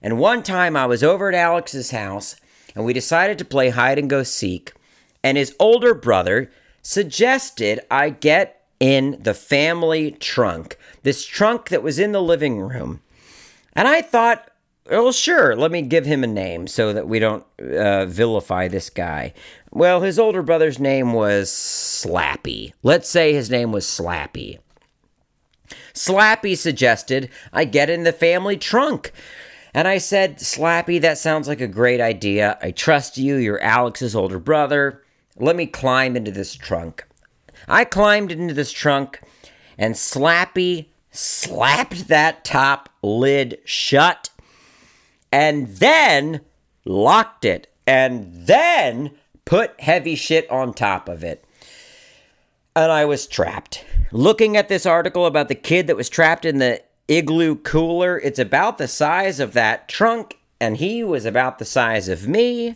And 0.00 0.18
one 0.18 0.44
time 0.44 0.76
I 0.76 0.86
was 0.86 1.02
over 1.02 1.28
at 1.28 1.34
Alex's 1.34 1.90
house 1.90 2.36
and 2.76 2.84
we 2.84 2.92
decided 2.92 3.38
to 3.38 3.44
play 3.44 3.70
hide 3.70 3.98
and 3.98 4.08
go 4.08 4.22
seek. 4.22 4.72
And 5.24 5.36
his 5.36 5.56
older 5.58 5.94
brother 5.94 6.52
suggested 6.82 7.80
I 7.90 8.10
get 8.10 8.62
in 8.78 9.18
the 9.20 9.34
family 9.34 10.12
trunk, 10.12 10.78
this 11.02 11.24
trunk 11.24 11.70
that 11.70 11.82
was 11.82 11.98
in 11.98 12.12
the 12.12 12.22
living 12.22 12.60
room. 12.60 13.00
And 13.72 13.88
I 13.88 14.02
thought, 14.02 14.50
well, 14.88 15.10
sure, 15.10 15.56
let 15.56 15.72
me 15.72 15.82
give 15.82 16.06
him 16.06 16.22
a 16.22 16.28
name 16.28 16.66
so 16.66 16.92
that 16.92 17.08
we 17.08 17.18
don't 17.18 17.44
uh, 17.58 18.06
vilify 18.06 18.68
this 18.68 18.90
guy. 18.90 19.32
Well, 19.72 20.02
his 20.02 20.18
older 20.18 20.42
brother's 20.42 20.78
name 20.78 21.12
was 21.12 21.50
Slappy. 21.50 22.72
Let's 22.82 23.08
say 23.08 23.32
his 23.32 23.50
name 23.50 23.72
was 23.72 23.84
Slappy. 23.84 24.58
Slappy 25.92 26.56
suggested 26.56 27.30
I 27.52 27.64
get 27.64 27.90
in 27.90 28.04
the 28.04 28.12
family 28.12 28.56
trunk. 28.56 29.12
And 29.76 29.86
I 29.86 29.98
said, 29.98 30.38
Slappy, 30.38 31.02
that 31.02 31.18
sounds 31.18 31.48
like 31.48 31.60
a 31.60 31.68
great 31.68 32.00
idea. 32.00 32.56
I 32.62 32.70
trust 32.70 33.18
you. 33.18 33.36
You're 33.36 33.60
Alex's 33.60 34.16
older 34.16 34.38
brother. 34.38 35.02
Let 35.36 35.54
me 35.54 35.66
climb 35.66 36.16
into 36.16 36.30
this 36.30 36.54
trunk. 36.54 37.06
I 37.68 37.84
climbed 37.84 38.32
into 38.32 38.54
this 38.54 38.72
trunk, 38.72 39.20
and 39.76 39.94
Slappy 39.94 40.86
slapped 41.10 42.08
that 42.08 42.42
top 42.42 42.88
lid 43.02 43.58
shut 43.66 44.30
and 45.30 45.68
then 45.68 46.40
locked 46.86 47.44
it 47.44 47.70
and 47.86 48.46
then 48.46 49.10
put 49.44 49.78
heavy 49.78 50.14
shit 50.14 50.50
on 50.50 50.72
top 50.72 51.06
of 51.06 51.22
it. 51.22 51.44
And 52.74 52.90
I 52.90 53.04
was 53.04 53.26
trapped. 53.26 53.84
Looking 54.10 54.56
at 54.56 54.70
this 54.70 54.86
article 54.86 55.26
about 55.26 55.48
the 55.48 55.54
kid 55.54 55.86
that 55.88 55.96
was 55.96 56.08
trapped 56.08 56.46
in 56.46 56.60
the 56.60 56.80
igloo 57.08 57.56
cooler, 57.56 58.18
it's 58.18 58.38
about 58.38 58.78
the 58.78 58.88
size 58.88 59.40
of 59.40 59.52
that 59.52 59.88
trunk, 59.88 60.38
and 60.60 60.76
he 60.78 61.04
was 61.04 61.24
about 61.24 61.58
the 61.58 61.64
size 61.64 62.08
of 62.08 62.26
me, 62.26 62.74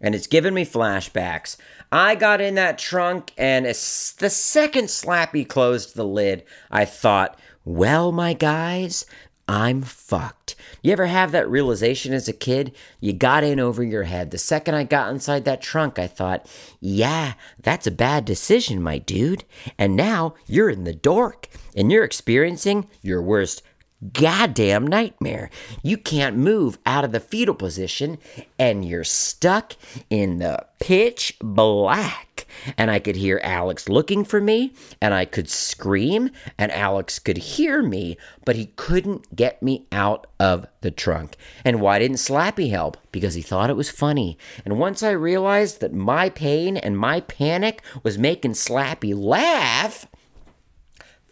and 0.00 0.14
it's 0.14 0.26
given 0.26 0.54
me 0.54 0.64
flashbacks. 0.64 1.56
I 1.90 2.14
got 2.14 2.40
in 2.40 2.54
that 2.54 2.78
trunk, 2.78 3.32
and 3.36 3.66
as 3.66 4.14
the 4.18 4.30
second 4.30 4.86
Slappy 4.86 5.46
closed 5.46 5.94
the 5.94 6.06
lid, 6.06 6.42
I 6.70 6.84
thought, 6.84 7.38
well, 7.64 8.12
my 8.12 8.32
guys, 8.32 9.06
I'm 9.48 9.82
fucked. 9.82 10.54
You 10.82 10.92
ever 10.92 11.06
have 11.06 11.32
that 11.32 11.50
realization 11.50 12.12
as 12.12 12.28
a 12.28 12.32
kid? 12.32 12.74
You 13.00 13.12
got 13.12 13.44
in 13.44 13.60
over 13.60 13.82
your 13.82 14.04
head. 14.04 14.30
The 14.30 14.38
second 14.38 14.74
I 14.74 14.84
got 14.84 15.10
inside 15.10 15.44
that 15.44 15.60
trunk, 15.60 15.98
I 15.98 16.06
thought, 16.06 16.46
yeah, 16.80 17.34
that's 17.60 17.86
a 17.86 17.92
bad 17.92 18.24
decision, 18.24 18.82
my 18.82 18.98
dude. 18.98 19.44
And 19.78 19.96
now 19.96 20.34
you're 20.46 20.70
in 20.70 20.84
the 20.84 20.94
dork 20.94 21.48
and 21.76 21.90
you're 21.90 22.04
experiencing 22.04 22.88
your 23.02 23.22
worst 23.22 23.62
goddamn 24.12 24.86
nightmare. 24.86 25.50
You 25.82 25.96
can't 25.96 26.36
move 26.36 26.78
out 26.84 27.04
of 27.04 27.12
the 27.12 27.20
fetal 27.20 27.54
position 27.54 28.18
and 28.58 28.84
you're 28.84 29.04
stuck 29.04 29.74
in 30.10 30.38
the 30.38 30.66
pitch 30.80 31.36
black. 31.40 32.46
And 32.76 32.90
I 32.90 32.98
could 32.98 33.16
hear 33.16 33.40
Alex 33.42 33.88
looking 33.88 34.24
for 34.24 34.40
me 34.40 34.74
and 35.00 35.14
I 35.14 35.24
could 35.24 35.48
scream 35.48 36.30
and 36.58 36.70
Alex 36.72 37.18
could 37.18 37.38
hear 37.38 37.82
me, 37.82 38.16
but 38.44 38.56
he 38.56 38.66
couldn't 38.76 39.34
get 39.34 39.62
me 39.62 39.86
out 39.90 40.26
of 40.38 40.66
the 40.80 40.90
trunk. 40.90 41.36
And 41.64 41.80
why 41.80 41.98
didn't 41.98 42.16
Slappy 42.16 42.70
help? 42.70 42.98
Because 43.10 43.34
he 43.34 43.42
thought 43.42 43.70
it 43.70 43.76
was 43.76 43.90
funny. 43.90 44.36
And 44.64 44.78
once 44.78 45.02
I 45.02 45.10
realized 45.10 45.80
that 45.80 45.94
my 45.94 46.28
pain 46.28 46.76
and 46.76 46.98
my 46.98 47.20
panic 47.20 47.82
was 48.02 48.18
making 48.18 48.52
Slappy 48.52 49.14
laugh, 49.16 50.06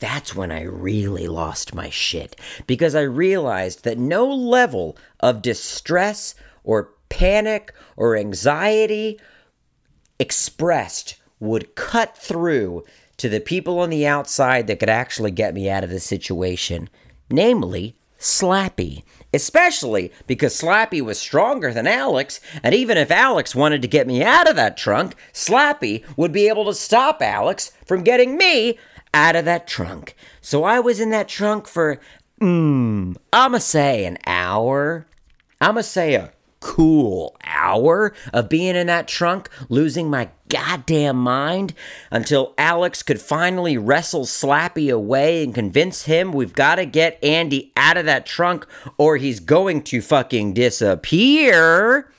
that's 0.00 0.34
when 0.34 0.50
I 0.50 0.62
really 0.62 1.28
lost 1.28 1.74
my 1.74 1.90
shit 1.90 2.34
because 2.66 2.94
I 2.94 3.02
realized 3.02 3.84
that 3.84 3.98
no 3.98 4.26
level 4.26 4.96
of 5.20 5.42
distress 5.42 6.34
or 6.64 6.94
panic 7.08 7.72
or 7.96 8.16
anxiety 8.16 9.20
expressed 10.18 11.16
would 11.38 11.74
cut 11.74 12.16
through 12.16 12.84
to 13.16 13.28
the 13.28 13.40
people 13.40 13.78
on 13.78 13.90
the 13.90 14.06
outside 14.06 14.66
that 14.66 14.80
could 14.80 14.88
actually 14.88 15.30
get 15.30 15.54
me 15.54 15.68
out 15.68 15.84
of 15.84 15.90
the 15.90 16.00
situation, 16.00 16.88
namely 17.30 17.96
Slappy. 18.18 19.02
Especially 19.32 20.12
because 20.26 20.60
Slappy 20.60 21.00
was 21.00 21.18
stronger 21.18 21.72
than 21.72 21.86
Alex, 21.86 22.40
and 22.62 22.74
even 22.74 22.98
if 22.98 23.10
Alex 23.10 23.54
wanted 23.54 23.80
to 23.82 23.88
get 23.88 24.06
me 24.06 24.24
out 24.24 24.48
of 24.48 24.56
that 24.56 24.76
trunk, 24.76 25.14
Slappy 25.32 26.04
would 26.16 26.32
be 26.32 26.48
able 26.48 26.64
to 26.64 26.74
stop 26.74 27.22
Alex 27.22 27.72
from 27.86 28.02
getting 28.02 28.36
me 28.36 28.76
out 29.12 29.36
of 29.36 29.44
that 29.44 29.66
trunk. 29.66 30.14
So 30.40 30.64
I 30.64 30.80
was 30.80 31.00
in 31.00 31.10
that 31.10 31.28
trunk 31.28 31.66
for, 31.66 32.00
mmm, 32.40 33.16
I'ma 33.32 33.58
say 33.58 34.04
an 34.04 34.18
hour. 34.26 35.06
I'ma 35.60 35.82
say 35.82 36.14
a 36.14 36.32
cool 36.60 37.36
hour 37.44 38.12
of 38.32 38.48
being 38.48 38.76
in 38.76 38.86
that 38.86 39.08
trunk, 39.08 39.48
losing 39.68 40.08
my 40.10 40.28
goddamn 40.48 41.16
mind 41.16 41.74
until 42.10 42.54
Alex 42.58 43.02
could 43.02 43.20
finally 43.20 43.78
wrestle 43.78 44.26
Slappy 44.26 44.92
away 44.92 45.42
and 45.42 45.54
convince 45.54 46.04
him 46.04 46.32
we've 46.32 46.52
got 46.52 46.76
to 46.76 46.86
get 46.86 47.22
Andy 47.24 47.72
out 47.76 47.96
of 47.96 48.06
that 48.06 48.26
trunk 48.26 48.66
or 48.98 49.16
he's 49.16 49.40
going 49.40 49.82
to 49.84 50.02
fucking 50.02 50.54
disappear. 50.54 52.12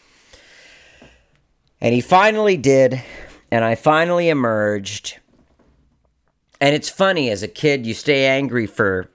And 1.79 1.95
he 1.95 2.01
finally 2.01 2.57
did, 2.57 3.01
and 3.49 3.65
I 3.65 3.73
finally 3.73 4.29
emerged. 4.29 5.17
And 6.61 6.75
it's 6.75 6.89
funny, 6.89 7.31
as 7.31 7.41
a 7.41 7.47
kid, 7.47 7.87
you 7.87 7.95
stay 7.95 8.27
angry 8.27 8.67
for, 8.67 9.09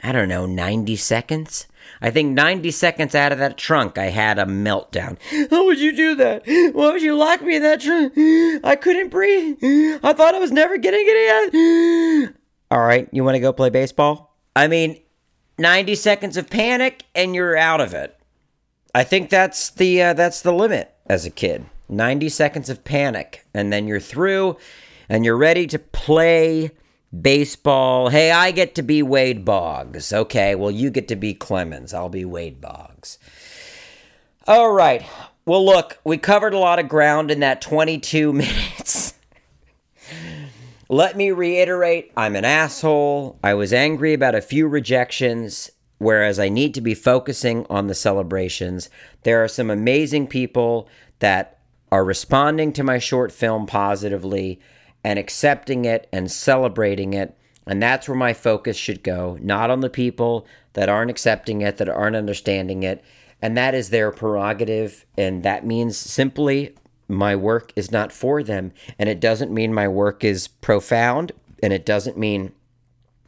I 0.00 0.12
don't 0.12 0.28
know, 0.28 0.46
90 0.46 0.94
seconds. 0.94 1.66
I 2.00 2.10
think 2.10 2.34
90 2.34 2.70
seconds 2.70 3.16
out 3.16 3.32
of 3.32 3.38
that 3.38 3.58
trunk, 3.58 3.98
I 3.98 4.06
had 4.06 4.38
a 4.38 4.44
meltdown. 4.44 5.18
How 5.50 5.64
would 5.64 5.80
you 5.80 5.94
do 5.94 6.14
that? 6.14 6.42
Why 6.46 6.92
would 6.92 7.02
you 7.02 7.16
lock 7.16 7.42
me 7.42 7.56
in 7.56 7.62
that 7.62 7.80
trunk? 7.80 8.12
I 8.64 8.76
couldn't 8.76 9.08
breathe. 9.08 9.58
I 10.04 10.12
thought 10.12 10.36
I 10.36 10.38
was 10.38 10.52
never 10.52 10.78
getting 10.78 11.04
it 11.04 12.28
out. 12.28 12.34
All 12.70 12.86
right, 12.86 13.08
you 13.10 13.24
want 13.24 13.34
to 13.34 13.40
go 13.40 13.52
play 13.52 13.70
baseball? 13.70 14.36
I 14.54 14.68
mean, 14.68 15.00
90 15.58 15.96
seconds 15.96 16.36
of 16.36 16.48
panic 16.48 17.02
and 17.14 17.34
you're 17.34 17.56
out 17.56 17.80
of 17.80 17.92
it. 17.92 18.16
I 18.94 19.02
think 19.02 19.30
that's 19.30 19.70
the 19.70 20.00
uh, 20.00 20.12
that's 20.14 20.42
the 20.42 20.52
limit 20.52 20.94
as 21.06 21.26
a 21.26 21.30
kid. 21.30 21.66
90 21.88 22.28
seconds 22.28 22.70
of 22.70 22.84
panic 22.84 23.46
and 23.52 23.72
then 23.72 23.86
you're 23.86 24.00
through 24.00 24.56
and 25.08 25.24
you're 25.24 25.36
ready 25.36 25.66
to 25.68 25.78
play 25.78 26.70
baseball. 27.20 28.08
Hey, 28.08 28.30
I 28.30 28.50
get 28.50 28.74
to 28.76 28.82
be 28.82 29.02
Wade 29.02 29.44
Boggs. 29.44 30.12
Okay, 30.12 30.54
well, 30.54 30.70
you 30.70 30.90
get 30.90 31.08
to 31.08 31.16
be 31.16 31.34
Clemens. 31.34 31.94
I'll 31.94 32.08
be 32.08 32.24
Wade 32.24 32.60
Boggs. 32.60 33.18
All 34.46 34.72
right. 34.72 35.04
Well, 35.44 35.64
look, 35.64 35.98
we 36.04 36.18
covered 36.18 36.54
a 36.54 36.58
lot 36.58 36.78
of 36.78 36.88
ground 36.88 37.30
in 37.30 37.40
that 37.40 37.60
22 37.60 38.32
minutes. 38.32 39.14
Let 40.88 41.16
me 41.16 41.32
reiterate 41.32 42.12
I'm 42.16 42.36
an 42.36 42.44
asshole. 42.44 43.38
I 43.42 43.54
was 43.54 43.72
angry 43.72 44.14
about 44.14 44.36
a 44.36 44.40
few 44.40 44.68
rejections, 44.68 45.70
whereas 45.98 46.38
I 46.38 46.48
need 46.48 46.74
to 46.74 46.80
be 46.80 46.94
focusing 46.94 47.66
on 47.68 47.88
the 47.88 47.94
celebrations. 47.94 48.88
There 49.22 49.42
are 49.42 49.48
some 49.48 49.68
amazing 49.68 50.28
people 50.28 50.88
that 51.18 51.58
are 51.90 52.04
responding 52.04 52.72
to 52.74 52.84
my 52.84 52.98
short 52.98 53.32
film 53.32 53.66
positively 53.66 54.60
and 55.06 55.20
accepting 55.20 55.84
it 55.84 56.08
and 56.12 56.28
celebrating 56.32 57.14
it. 57.14 57.38
And 57.64 57.80
that's 57.80 58.08
where 58.08 58.16
my 58.16 58.32
focus 58.32 58.76
should 58.76 59.04
go, 59.04 59.38
not 59.40 59.70
on 59.70 59.78
the 59.78 59.88
people 59.88 60.48
that 60.72 60.88
aren't 60.88 61.12
accepting 61.12 61.60
it, 61.60 61.76
that 61.76 61.88
aren't 61.88 62.16
understanding 62.16 62.82
it. 62.82 63.04
And 63.40 63.56
that 63.56 63.72
is 63.72 63.90
their 63.90 64.10
prerogative. 64.10 65.06
And 65.16 65.44
that 65.44 65.64
means 65.64 65.96
simply 65.96 66.74
my 67.06 67.36
work 67.36 67.72
is 67.76 67.92
not 67.92 68.10
for 68.10 68.42
them. 68.42 68.72
And 68.98 69.08
it 69.08 69.20
doesn't 69.20 69.52
mean 69.52 69.72
my 69.72 69.86
work 69.86 70.24
is 70.24 70.48
profound. 70.48 71.30
And 71.62 71.72
it 71.72 71.86
doesn't 71.86 72.18
mean 72.18 72.50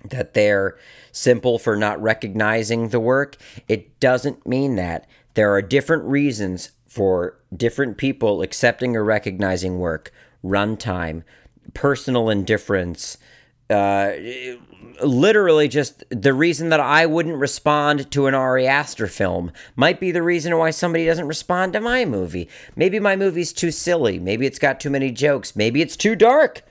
that 0.05 0.35
they're 0.35 0.77
simple 1.13 1.61
for 1.61 1.77
not 1.77 2.03
recognizing 2.03 2.89
the 2.89 2.99
work. 2.99 3.37
It 3.69 4.01
doesn't 4.01 4.45
mean 4.45 4.75
that. 4.75 5.07
There 5.35 5.53
are 5.53 5.63
different 5.63 6.03
reasons 6.03 6.73
for 6.89 7.39
different 7.57 7.99
people 7.99 8.43
accepting 8.43 8.97
or 8.97 9.05
recognizing 9.05 9.79
work 9.79 10.13
runtime, 10.45 11.23
personal 11.75 12.31
indifference. 12.31 13.19
Uh, 13.71 14.13
literally, 15.03 15.69
just 15.69 16.05
the 16.11 16.33
reason 16.33 16.71
that 16.71 16.81
I 16.81 17.07
wouldn't 17.07 17.37
respond 17.37 18.11
to 18.13 18.27
an 18.27 18.35
Ari 18.35 18.67
Aster 18.67 19.07
film 19.07 19.53
might 19.77 20.01
be 20.01 20.11
the 20.11 20.23
reason 20.23 20.57
why 20.57 20.71
somebody 20.71 21.05
doesn't 21.05 21.29
respond 21.29 21.75
to 21.75 21.81
my 21.81 22.05
movie. 22.05 22.49
Maybe 22.77 22.99
my 22.99 23.17
movie's 23.17 23.53
too 23.53 23.71
silly. 23.71 24.19
Maybe 24.19 24.47
it's 24.47 24.59
got 24.59 24.81
too 24.81 24.91
many 24.91 25.11
jokes. 25.11 25.55
Maybe 25.55 25.83
it's 25.83 25.97
too 25.97 26.17
dark. 26.17 26.63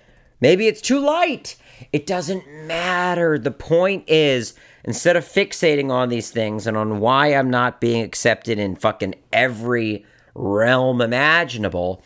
Maybe 0.42 0.68
it's 0.68 0.82
too 0.82 1.00
light. 1.00 1.56
It 1.92 2.06
doesn't 2.06 2.48
matter. 2.66 3.38
The 3.38 3.52
point 3.52 4.04
is, 4.08 4.54
instead 4.84 5.16
of 5.16 5.26
fixating 5.26 5.92
on 5.92 6.10
these 6.10 6.32
things 6.32 6.66
and 6.66 6.76
on 6.76 7.00
why 7.00 7.28
I'm 7.28 7.50
not 7.50 7.82
being 7.82 8.04
accepted 8.04 8.58
in 8.58 8.76
fucking 8.76 9.16
every 9.32 10.06
realm 10.34 11.02
imaginable, 11.02 12.04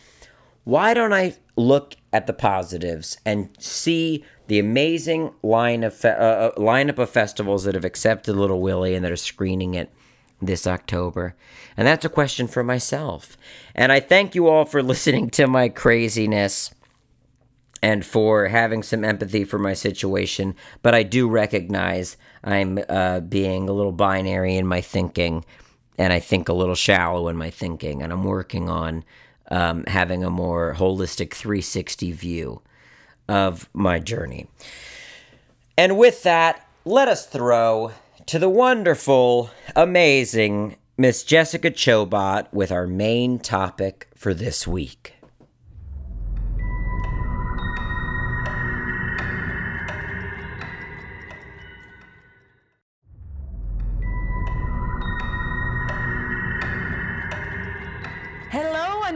why 0.64 0.94
don't 0.94 1.12
I 1.12 1.34
look 1.56 1.96
at 2.12 2.26
the 2.26 2.32
positives 2.32 3.18
and 3.24 3.50
see 3.58 4.24
the 4.46 4.58
amazing 4.58 5.32
line 5.42 5.82
of 5.84 5.94
fe- 5.94 6.10
uh, 6.10 6.14
uh, 6.24 6.54
lineup 6.56 6.98
of 6.98 7.10
festivals 7.10 7.64
that 7.64 7.74
have 7.74 7.84
accepted 7.84 8.36
Little 8.36 8.60
Willie 8.60 8.94
and 8.94 9.04
that 9.04 9.12
are 9.12 9.16
screening 9.16 9.74
it 9.74 9.90
this 10.40 10.66
October? 10.66 11.34
And 11.76 11.86
that's 11.86 12.04
a 12.04 12.10
question 12.10 12.48
for 12.48 12.62
myself. 12.62 13.36
And 13.74 13.92
I 13.92 14.00
thank 14.00 14.34
you 14.34 14.48
all 14.48 14.64
for 14.64 14.82
listening 14.92 15.30
to 15.30 15.46
my 15.46 15.68
craziness 15.68 16.74
and 17.82 18.04
for 18.04 18.48
having 18.48 18.82
some 18.82 19.04
empathy 19.04 19.44
for 19.44 19.58
my 19.58 19.74
situation. 19.74 20.54
But 20.82 20.94
I 20.94 21.02
do 21.02 21.28
recognize 21.28 22.16
I'm 22.44 22.78
uh, 22.88 23.20
being 23.20 23.68
a 23.68 23.72
little 23.72 23.92
binary 23.92 24.56
in 24.56 24.66
my 24.66 24.80
thinking. 24.80 25.44
and 25.98 26.12
I 26.12 26.20
think 26.20 26.48
a 26.48 26.54
little 26.54 26.74
shallow 26.74 27.28
in 27.28 27.36
my 27.36 27.50
thinking, 27.50 28.02
and 28.02 28.12
I'm 28.12 28.24
working 28.24 28.68
on 28.68 29.04
um, 29.50 29.84
having 29.84 30.24
a 30.24 30.30
more 30.30 30.74
holistic 30.78 31.34
360 31.34 32.12
view 32.12 32.62
of 33.28 33.68
my 33.72 33.98
journey. 33.98 34.46
And 35.76 35.96
with 35.96 36.22
that, 36.22 36.66
let 36.84 37.08
us 37.08 37.26
throw 37.26 37.92
to 38.26 38.38
the 38.38 38.48
wonderful, 38.48 39.50
amazing 39.74 40.76
Miss 40.96 41.24
Jessica 41.24 41.70
Chobot 41.70 42.52
with 42.52 42.70
our 42.70 42.86
main 42.86 43.38
topic 43.38 44.08
for 44.14 44.34
this 44.34 44.66
week. 44.66 45.14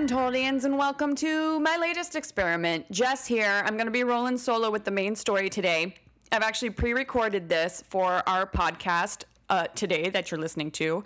Hello, 0.09 0.31
and 0.31 0.79
welcome 0.79 1.17
to 1.17 1.59
my 1.59 1.77
latest 1.77 2.15
experiment. 2.15 2.89
Jess 2.93 3.27
here. 3.27 3.65
I'm 3.67 3.75
going 3.75 3.87
to 3.87 3.91
be 3.91 4.05
rolling 4.05 4.39
solo 4.39 4.71
with 4.71 4.85
the 4.85 4.91
main 4.93 5.17
story 5.17 5.51
today. 5.51 5.97
I've 6.31 6.43
actually 6.43 6.71
pre 6.71 6.93
recorded 6.93 7.49
this 7.49 7.83
for 7.89 8.23
our 8.29 8.47
podcast 8.47 9.25
uh, 9.51 9.67
today 9.75 10.09
that 10.11 10.31
you're 10.31 10.39
listening 10.39 10.71
to 10.73 11.03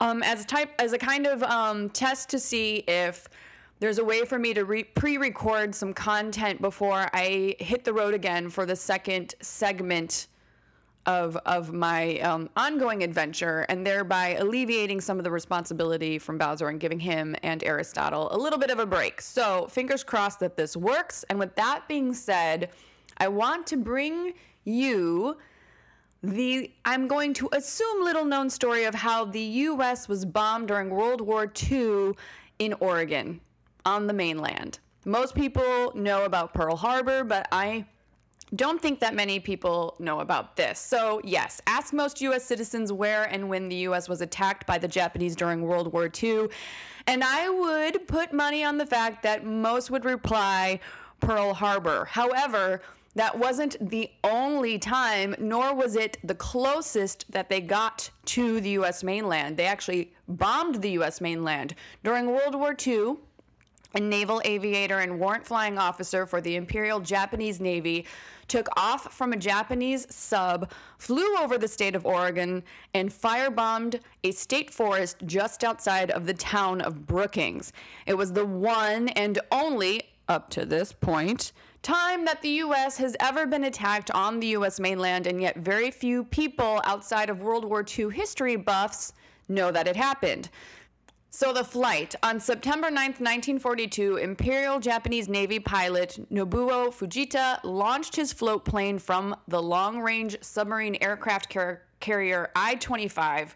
um, 0.00 0.22
as, 0.22 0.44
a 0.44 0.46
type, 0.46 0.70
as 0.78 0.92
a 0.92 0.98
kind 0.98 1.26
of 1.26 1.42
um, 1.44 1.88
test 1.88 2.28
to 2.28 2.38
see 2.38 2.84
if 2.86 3.26
there's 3.78 3.96
a 3.96 4.04
way 4.04 4.22
for 4.26 4.38
me 4.38 4.52
to 4.52 4.66
re- 4.66 4.84
pre-record 4.84 5.74
some 5.74 5.94
content 5.94 6.60
before 6.60 7.08
I 7.14 7.56
hit 7.58 7.84
the 7.84 7.94
road 7.94 8.12
again 8.12 8.50
for 8.50 8.66
the 8.66 8.76
second 8.76 9.34
segment 9.40 10.26
of 11.06 11.36
of 11.46 11.72
my 11.72 12.18
um, 12.20 12.48
ongoing 12.56 13.02
adventure, 13.02 13.66
and 13.68 13.86
thereby 13.86 14.34
alleviating 14.34 15.00
some 15.00 15.18
of 15.18 15.24
the 15.24 15.30
responsibility 15.30 16.18
from 16.18 16.38
Bowser 16.38 16.68
and 16.68 16.80
giving 16.80 17.00
him 17.00 17.36
and 17.42 17.62
Aristotle 17.64 18.28
a 18.32 18.36
little 18.36 18.58
bit 18.58 18.70
of 18.70 18.78
a 18.78 18.86
break. 18.86 19.20
So 19.20 19.66
fingers 19.70 20.02
crossed 20.04 20.40
that 20.40 20.56
this 20.56 20.76
works. 20.76 21.24
And 21.30 21.38
with 21.38 21.54
that 21.56 21.86
being 21.88 22.12
said, 22.12 22.70
I 23.18 23.28
want 23.28 23.66
to 23.68 23.76
bring 23.76 24.34
you 24.64 25.36
the 26.22 26.72
I'm 26.84 27.06
going 27.06 27.34
to 27.34 27.48
assume 27.52 28.04
little 28.04 28.24
known 28.24 28.50
story 28.50 28.84
of 28.84 28.94
how 28.94 29.24
the 29.24 29.40
US 29.40 30.08
was 30.08 30.24
bombed 30.24 30.68
during 30.68 30.90
World 30.90 31.20
War 31.20 31.50
II 31.70 32.12
in 32.58 32.74
Oregon 32.80 33.40
on 33.84 34.06
the 34.06 34.12
mainland. 34.12 34.80
Most 35.04 35.34
people 35.36 35.92
know 35.94 36.24
about 36.24 36.52
Pearl 36.52 36.74
Harbor, 36.74 37.22
but 37.22 37.46
I 37.52 37.86
don't 38.54 38.80
think 38.80 39.00
that 39.00 39.14
many 39.14 39.40
people 39.40 39.96
know 39.98 40.20
about 40.20 40.56
this. 40.56 40.78
So, 40.78 41.20
yes, 41.24 41.60
ask 41.66 41.92
most 41.92 42.20
US 42.20 42.44
citizens 42.44 42.92
where 42.92 43.24
and 43.24 43.48
when 43.48 43.68
the 43.68 43.76
US 43.88 44.08
was 44.08 44.20
attacked 44.20 44.66
by 44.66 44.78
the 44.78 44.88
Japanese 44.88 45.34
during 45.34 45.62
World 45.62 45.92
War 45.92 46.10
II. 46.22 46.48
And 47.08 47.24
I 47.24 47.48
would 47.48 48.06
put 48.06 48.32
money 48.32 48.64
on 48.64 48.78
the 48.78 48.86
fact 48.86 49.22
that 49.24 49.44
most 49.44 49.90
would 49.90 50.04
reply 50.04 50.80
Pearl 51.20 51.54
Harbor. 51.54 52.04
However, 52.04 52.82
that 53.16 53.36
wasn't 53.36 53.76
the 53.90 54.10
only 54.22 54.78
time, 54.78 55.34
nor 55.38 55.74
was 55.74 55.96
it 55.96 56.18
the 56.22 56.34
closest 56.34 57.30
that 57.32 57.48
they 57.48 57.62
got 57.62 58.10
to 58.26 58.60
the 58.60 58.70
US 58.70 59.02
mainland. 59.02 59.56
They 59.56 59.64
actually 59.64 60.12
bombed 60.28 60.82
the 60.82 60.90
US 60.98 61.20
mainland. 61.20 61.74
During 62.04 62.26
World 62.26 62.54
War 62.54 62.76
II, 62.86 63.16
a 63.96 64.00
naval 64.00 64.42
aviator 64.44 64.98
and 64.98 65.18
warrant 65.18 65.46
flying 65.46 65.78
officer 65.78 66.26
for 66.26 66.42
the 66.42 66.54
Imperial 66.54 67.00
Japanese 67.00 67.60
Navy 67.60 68.04
took 68.46 68.68
off 68.76 69.12
from 69.12 69.32
a 69.32 69.36
Japanese 69.36 70.06
sub, 70.14 70.70
flew 70.98 71.36
over 71.38 71.56
the 71.56 71.66
state 71.66 71.96
of 71.96 72.04
Oregon, 72.04 72.62
and 72.92 73.10
firebombed 73.10 74.00
a 74.22 74.30
state 74.32 74.70
forest 74.70 75.16
just 75.24 75.64
outside 75.64 76.10
of 76.10 76.26
the 76.26 76.34
town 76.34 76.82
of 76.82 77.06
Brookings. 77.06 77.72
It 78.06 78.14
was 78.14 78.34
the 78.34 78.44
one 78.44 79.08
and 79.10 79.40
only, 79.50 80.02
up 80.28 80.50
to 80.50 80.66
this 80.66 80.92
point, 80.92 81.52
time 81.82 82.24
that 82.26 82.42
the 82.42 82.50
US 82.50 82.98
has 82.98 83.16
ever 83.20 83.46
been 83.46 83.64
attacked 83.64 84.10
on 84.10 84.40
the 84.40 84.48
US 84.48 84.78
mainland, 84.78 85.26
and 85.26 85.40
yet 85.40 85.56
very 85.56 85.90
few 85.90 86.22
people 86.24 86.82
outside 86.84 87.30
of 87.30 87.40
World 87.40 87.64
War 87.64 87.84
II 87.98 88.10
history 88.10 88.56
buffs 88.56 89.14
know 89.48 89.70
that 89.70 89.88
it 89.88 89.96
happened. 89.96 90.50
So, 91.30 91.52
the 91.52 91.64
flight. 91.64 92.14
On 92.22 92.40
September 92.40 92.90
9, 92.90 92.96
1942, 92.96 94.16
Imperial 94.16 94.78
Japanese 94.78 95.28
Navy 95.28 95.58
pilot 95.58 96.18
Nobuo 96.32 96.88
Fujita 96.88 97.58
launched 97.62 98.16
his 98.16 98.32
float 98.32 98.64
plane 98.64 98.98
from 98.98 99.36
the 99.48 99.60
long 99.60 100.00
range 100.00 100.38
submarine 100.40 100.96
aircraft 101.02 101.50
car- 101.50 101.82
carrier 102.00 102.50
I 102.56 102.76
25, 102.76 103.54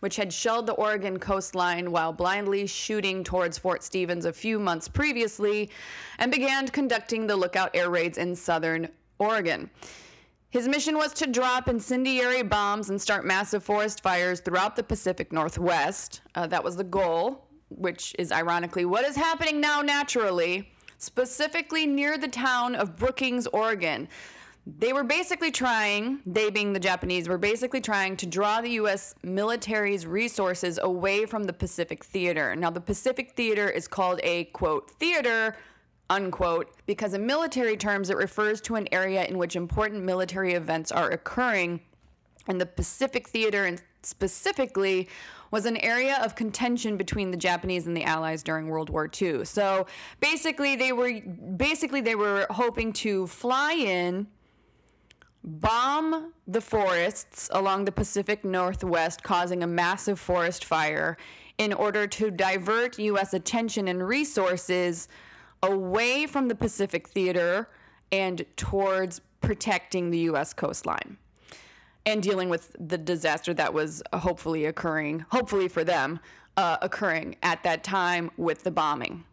which 0.00 0.16
had 0.16 0.32
shelled 0.32 0.66
the 0.66 0.74
Oregon 0.74 1.18
coastline 1.18 1.90
while 1.90 2.12
blindly 2.12 2.66
shooting 2.66 3.24
towards 3.24 3.58
Fort 3.58 3.82
Stevens 3.82 4.24
a 4.24 4.32
few 4.32 4.60
months 4.60 4.86
previously, 4.86 5.70
and 6.18 6.30
began 6.30 6.68
conducting 6.68 7.26
the 7.26 7.36
lookout 7.36 7.70
air 7.74 7.90
raids 7.90 8.18
in 8.18 8.36
southern 8.36 8.88
Oregon. 9.18 9.68
His 10.50 10.68
mission 10.68 10.96
was 10.96 11.12
to 11.14 11.26
drop 11.26 11.68
incendiary 11.68 12.42
bombs 12.42 12.88
and 12.88 13.00
start 13.00 13.24
massive 13.24 13.64
forest 13.64 14.02
fires 14.02 14.40
throughout 14.40 14.76
the 14.76 14.82
Pacific 14.82 15.32
Northwest. 15.32 16.22
Uh, 16.34 16.46
that 16.46 16.62
was 16.62 16.76
the 16.76 16.84
goal, 16.84 17.46
which 17.68 18.14
is 18.18 18.30
ironically 18.30 18.84
what 18.84 19.04
is 19.04 19.16
happening 19.16 19.60
now 19.60 19.82
naturally, 19.82 20.70
specifically 20.98 21.84
near 21.84 22.16
the 22.16 22.28
town 22.28 22.74
of 22.76 22.96
Brookings, 22.96 23.46
Oregon. 23.48 24.08
They 24.78 24.92
were 24.92 25.04
basically 25.04 25.52
trying, 25.52 26.20
they 26.26 26.50
being 26.50 26.72
the 26.72 26.80
Japanese, 26.80 27.28
were 27.28 27.38
basically 27.38 27.80
trying 27.80 28.16
to 28.16 28.26
draw 28.26 28.60
the 28.60 28.70
U.S. 28.70 29.14
military's 29.22 30.06
resources 30.06 30.78
away 30.82 31.26
from 31.26 31.44
the 31.44 31.52
Pacific 31.52 32.04
Theater. 32.04 32.56
Now, 32.56 32.70
the 32.70 32.80
Pacific 32.80 33.32
Theater 33.32 33.68
is 33.68 33.86
called 33.86 34.18
a 34.24 34.44
quote 34.46 34.90
theater 34.90 35.56
unquote, 36.10 36.70
because 36.86 37.14
in 37.14 37.26
military 37.26 37.76
terms 37.76 38.10
it 38.10 38.16
refers 38.16 38.60
to 38.62 38.76
an 38.76 38.88
area 38.92 39.24
in 39.24 39.38
which 39.38 39.56
important 39.56 40.04
military 40.04 40.54
events 40.54 40.92
are 40.92 41.10
occurring. 41.10 41.80
And 42.48 42.60
the 42.60 42.66
Pacific 42.66 43.28
Theater, 43.28 43.64
and 43.64 43.82
specifically, 44.02 45.08
was 45.50 45.66
an 45.66 45.76
area 45.78 46.18
of 46.22 46.34
contention 46.34 46.96
between 46.96 47.30
the 47.30 47.36
Japanese 47.36 47.86
and 47.86 47.96
the 47.96 48.04
Allies 48.04 48.42
during 48.42 48.68
World 48.68 48.90
War 48.90 49.10
II. 49.20 49.44
So 49.44 49.86
basically, 50.20 50.76
they 50.76 50.92
were 50.92 51.20
basically 51.56 52.00
they 52.00 52.14
were 52.14 52.46
hoping 52.50 52.92
to 52.94 53.26
fly 53.26 53.72
in, 53.72 54.26
bomb 55.42 56.32
the 56.46 56.60
forests 56.60 57.48
along 57.52 57.84
the 57.84 57.92
Pacific 57.92 58.44
Northwest, 58.44 59.22
causing 59.22 59.62
a 59.62 59.66
massive 59.66 60.18
forest 60.18 60.64
fire, 60.64 61.16
in 61.58 61.72
order 61.72 62.06
to 62.06 62.30
divert 62.30 62.98
U.S. 62.98 63.32
attention 63.32 63.88
and 63.88 64.06
resources 64.06 65.08
away 65.62 66.26
from 66.26 66.48
the 66.48 66.54
Pacific 66.54 67.08
Theater 67.08 67.68
and 68.12 68.44
towards 68.56 69.20
protecting 69.40 70.10
the 70.10 70.18
U.S. 70.18 70.52
coastline 70.52 71.16
and 72.04 72.22
dealing 72.22 72.48
with 72.48 72.74
the 72.78 72.98
disaster 72.98 73.52
that 73.54 73.74
was 73.74 74.02
hopefully 74.12 74.64
occurring, 74.66 75.24
hopefully 75.30 75.68
for 75.68 75.82
them, 75.84 76.20
uh, 76.56 76.76
occurring 76.80 77.36
at 77.42 77.62
that 77.64 77.82
time 77.84 78.30
with 78.36 78.62
the 78.62 78.70
bombing 78.70 79.24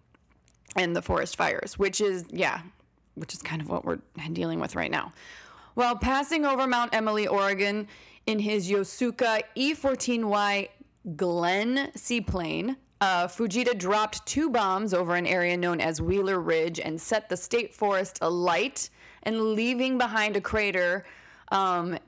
and 0.76 0.96
the 0.96 1.02
forest 1.02 1.38
fires, 1.38 1.78
which 1.78 2.02
is, 2.02 2.26
yeah, 2.30 2.62
which 3.16 3.34
is 3.34 3.42
kind 3.42 3.62
of 3.62 3.70
what 3.70 3.86
we're 3.86 4.00
dealing 4.34 4.60
with 4.60 4.76
right 4.76 4.92
now. 4.92 5.14
While 5.76 5.96
passing 5.96 6.46
over 6.46 6.68
Mount 6.68 6.94
Emily, 6.94 7.28
Oregon, 7.28 7.88
in 8.26 8.40
his 8.40 8.70
Yosuka 8.70 9.42
E 9.56 9.74
14Y 9.74 10.70
Glen 11.16 11.92
seaplane, 11.96 12.78
uh, 13.04 13.28
Fujita 13.28 13.78
dropped 13.78 14.26
two 14.26 14.50
bombs 14.50 14.94
over 14.94 15.16
an 15.16 15.28
area 15.28 15.58
known 15.58 15.82
as 15.82 16.02
Wheeler 16.02 16.40
Ridge 16.40 16.80
and 16.80 17.00
set 17.00 17.28
the 17.28 17.36
state 17.36 17.74
forest 17.74 18.18
alight 18.22 18.90
and 19.24 19.42
leaving 19.56 19.98
behind 19.98 20.38
a 20.38 20.42
crater 20.42 21.06
um, 21.52 22.00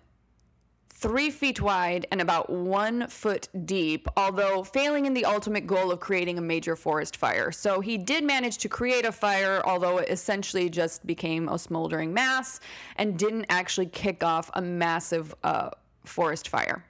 three 0.90 1.30
feet 1.30 1.60
wide 1.60 2.08
and 2.12 2.22
about 2.22 2.50
one 2.50 3.10
foot 3.10 3.50
deep, 3.66 4.08
although 4.16 4.64
failing 4.64 5.06
in 5.06 5.14
the 5.14 5.26
ultimate 5.26 5.68
goal 5.68 5.92
of 5.92 6.00
creating 6.00 6.38
a 6.38 6.42
major 6.42 6.78
forest 6.78 7.18
fire. 7.18 7.52
So 7.52 7.82
he 7.82 7.98
did 7.98 8.24
manage 8.24 8.58
to 8.60 8.70
create 8.70 9.06
a 9.06 9.12
fire, 9.12 9.62
although 9.66 9.98
it 9.98 10.08
essentially 10.08 10.70
just 10.70 11.06
became 11.06 11.50
a 11.50 11.60
smoldering 11.60 12.14
mass 12.14 12.62
and 12.96 13.20
didn't 13.20 13.48
actually 13.50 13.88
kick 13.88 14.24
off 14.24 14.50
a 14.54 14.62
massive 14.62 15.36
uh, 15.44 15.72
forest 16.06 16.48
fire. 16.48 16.86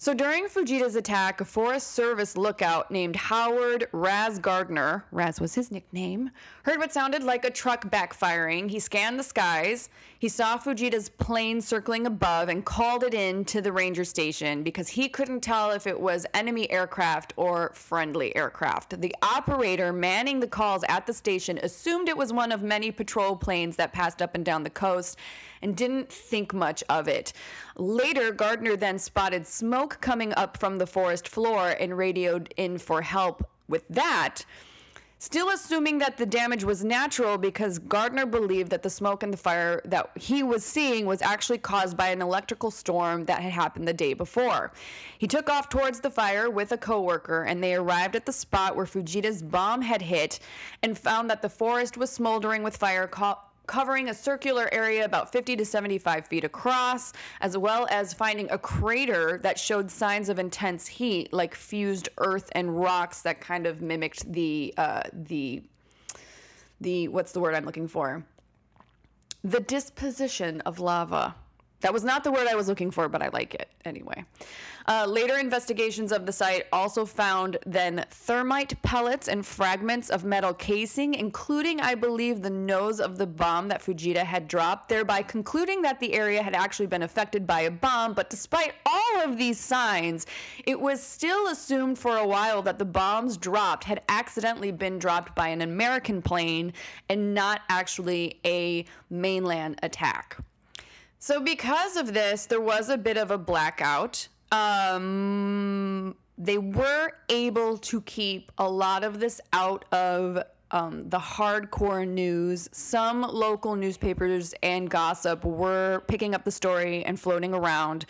So 0.00 0.14
during 0.14 0.46
Fujita's 0.46 0.94
attack, 0.94 1.40
a 1.40 1.44
Forest 1.44 1.88
Service 1.88 2.36
lookout 2.36 2.88
named 2.88 3.16
Howard 3.16 3.88
Raz 3.90 4.38
Gardner, 4.38 5.04
Raz 5.10 5.40
was 5.40 5.56
his 5.56 5.72
nickname, 5.72 6.30
heard 6.62 6.78
what 6.78 6.92
sounded 6.92 7.24
like 7.24 7.44
a 7.44 7.50
truck 7.50 7.90
backfiring. 7.90 8.70
He 8.70 8.78
scanned 8.78 9.18
the 9.18 9.24
skies. 9.24 9.88
He 10.20 10.28
saw 10.28 10.58
Fujita's 10.58 11.08
plane 11.08 11.60
circling 11.60 12.04
above 12.04 12.48
and 12.48 12.64
called 12.64 13.04
it 13.04 13.14
in 13.14 13.44
to 13.44 13.60
the 13.60 13.70
ranger 13.70 14.02
station 14.02 14.64
because 14.64 14.88
he 14.88 15.08
couldn't 15.08 15.42
tell 15.42 15.70
if 15.70 15.86
it 15.86 16.00
was 16.00 16.26
enemy 16.34 16.68
aircraft 16.72 17.34
or 17.36 17.70
friendly 17.74 18.34
aircraft. 18.34 19.00
The 19.00 19.14
operator 19.22 19.92
manning 19.92 20.40
the 20.40 20.48
calls 20.48 20.82
at 20.88 21.06
the 21.06 21.12
station 21.12 21.58
assumed 21.62 22.08
it 22.08 22.16
was 22.16 22.32
one 22.32 22.50
of 22.50 22.64
many 22.64 22.90
patrol 22.90 23.36
planes 23.36 23.76
that 23.76 23.92
passed 23.92 24.20
up 24.20 24.34
and 24.34 24.44
down 24.44 24.64
the 24.64 24.70
coast 24.70 25.16
and 25.62 25.76
didn't 25.76 26.10
think 26.10 26.52
much 26.52 26.82
of 26.88 27.06
it. 27.06 27.32
Later, 27.76 28.32
Gardner 28.32 28.74
then 28.74 28.98
spotted 28.98 29.46
smoke 29.46 29.98
coming 30.00 30.34
up 30.34 30.58
from 30.58 30.78
the 30.78 30.86
forest 30.88 31.28
floor 31.28 31.76
and 31.78 31.96
radioed 31.96 32.52
in 32.56 32.78
for 32.78 33.02
help 33.02 33.48
with 33.68 33.86
that. 33.88 34.44
Still 35.20 35.48
assuming 35.48 35.98
that 35.98 36.16
the 36.16 36.26
damage 36.26 36.62
was 36.62 36.84
natural 36.84 37.38
because 37.38 37.80
Gardner 37.80 38.24
believed 38.24 38.70
that 38.70 38.84
the 38.84 38.90
smoke 38.90 39.24
and 39.24 39.32
the 39.32 39.36
fire 39.36 39.82
that 39.84 40.10
he 40.14 40.44
was 40.44 40.64
seeing 40.64 41.06
was 41.06 41.22
actually 41.22 41.58
caused 41.58 41.96
by 41.96 42.10
an 42.10 42.22
electrical 42.22 42.70
storm 42.70 43.24
that 43.24 43.42
had 43.42 43.50
happened 43.50 43.88
the 43.88 43.92
day 43.92 44.14
before. 44.14 44.72
He 45.18 45.26
took 45.26 45.50
off 45.50 45.68
towards 45.68 45.98
the 45.98 46.10
fire 46.10 46.48
with 46.48 46.70
a 46.70 46.78
coworker 46.78 47.42
and 47.42 47.60
they 47.60 47.74
arrived 47.74 48.14
at 48.14 48.26
the 48.26 48.32
spot 48.32 48.76
where 48.76 48.86
Fujita's 48.86 49.42
bomb 49.42 49.82
had 49.82 50.02
hit 50.02 50.38
and 50.84 50.96
found 50.96 51.28
that 51.30 51.42
the 51.42 51.48
forest 51.48 51.96
was 51.96 52.10
smoldering 52.10 52.62
with 52.62 52.76
fire 52.76 53.08
covering 53.68 54.08
a 54.08 54.14
circular 54.14 54.68
area 54.72 55.04
about 55.04 55.30
50 55.30 55.54
to 55.54 55.64
75 55.64 56.26
feet 56.26 56.42
across, 56.42 57.12
as 57.40 57.56
well 57.56 57.86
as 57.90 58.12
finding 58.12 58.50
a 58.50 58.58
crater 58.58 59.38
that 59.44 59.58
showed 59.58 59.90
signs 59.90 60.28
of 60.28 60.40
intense 60.40 60.88
heat, 60.88 61.32
like 61.32 61.54
fused 61.54 62.08
earth 62.18 62.48
and 62.52 62.80
rocks 62.80 63.22
that 63.22 63.40
kind 63.40 63.66
of 63.66 63.80
mimicked 63.80 64.32
the 64.32 64.74
uh, 64.76 65.02
the 65.12 65.62
the 66.80 67.08
what's 67.08 67.32
the 67.32 67.40
word 67.40 67.54
I'm 67.54 67.64
looking 67.64 67.86
for? 67.86 68.24
The 69.44 69.60
disposition 69.60 70.60
of 70.62 70.80
lava. 70.80 71.36
That 71.80 71.92
was 71.92 72.02
not 72.02 72.24
the 72.24 72.32
word 72.32 72.48
I 72.48 72.56
was 72.56 72.68
looking 72.68 72.90
for, 72.90 73.08
but 73.08 73.22
I 73.22 73.28
like 73.28 73.54
it 73.54 73.68
anyway. 73.84 74.24
Uh, 74.88 75.04
later 75.06 75.36
investigations 75.36 76.12
of 76.12 76.24
the 76.24 76.32
site 76.32 76.64
also 76.72 77.04
found 77.04 77.58
then 77.66 78.06
thermite 78.10 78.80
pellets 78.82 79.28
and 79.28 79.44
fragments 79.44 80.08
of 80.08 80.24
metal 80.24 80.54
casing, 80.54 81.12
including, 81.12 81.78
I 81.78 81.94
believe, 81.94 82.40
the 82.40 82.50
nose 82.50 82.98
of 82.98 83.18
the 83.18 83.26
bomb 83.26 83.68
that 83.68 83.82
Fujita 83.82 84.24
had 84.24 84.48
dropped, 84.48 84.88
thereby 84.88 85.22
concluding 85.22 85.82
that 85.82 86.00
the 86.00 86.14
area 86.14 86.42
had 86.42 86.54
actually 86.54 86.86
been 86.86 87.02
affected 87.02 87.46
by 87.46 87.60
a 87.60 87.70
bomb. 87.70 88.14
But 88.14 88.30
despite 88.30 88.72
all 88.86 89.22
of 89.22 89.36
these 89.36 89.60
signs, 89.60 90.26
it 90.64 90.80
was 90.80 91.02
still 91.02 91.48
assumed 91.48 91.98
for 91.98 92.16
a 92.16 92.26
while 92.26 92.62
that 92.62 92.78
the 92.78 92.86
bombs 92.86 93.36
dropped 93.36 93.84
had 93.84 94.00
accidentally 94.08 94.72
been 94.72 94.98
dropped 94.98 95.36
by 95.36 95.48
an 95.48 95.60
American 95.60 96.22
plane 96.22 96.72
and 97.10 97.34
not 97.34 97.60
actually 97.68 98.40
a 98.46 98.86
mainland 99.10 99.78
attack. 99.82 100.38
So, 101.18 101.40
because 101.40 101.96
of 101.96 102.14
this, 102.14 102.46
there 102.46 102.60
was 102.60 102.88
a 102.88 102.96
bit 102.96 103.16
of 103.16 103.30
a 103.30 103.38
blackout 103.38 104.28
um, 104.52 106.16
they 106.36 106.58
were 106.58 107.12
able 107.28 107.78
to 107.78 108.00
keep 108.02 108.52
a 108.58 108.68
lot 108.68 109.04
of 109.04 109.20
this 109.20 109.40
out 109.52 109.84
of 109.92 110.42
um, 110.70 111.08
the 111.08 111.18
hardcore 111.18 112.06
news. 112.06 112.68
Some 112.72 113.22
local 113.22 113.74
newspapers 113.74 114.54
and 114.62 114.88
gossip 114.88 115.44
were 115.44 116.02
picking 116.06 116.34
up 116.34 116.44
the 116.44 116.50
story 116.50 117.04
and 117.04 117.18
floating 117.18 117.54
around. 117.54 118.06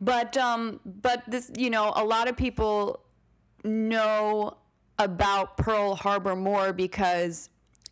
But 0.00 0.36
um, 0.36 0.78
but 0.84 1.24
this, 1.26 1.50
you 1.56 1.70
know, 1.70 1.92
a 1.96 2.04
lot 2.04 2.28
of 2.28 2.36
people 2.36 3.00
know 3.64 4.56
about 4.98 5.56
Pearl 5.56 5.96
Harbor 5.96 6.36
more 6.36 6.72
because 6.72 7.50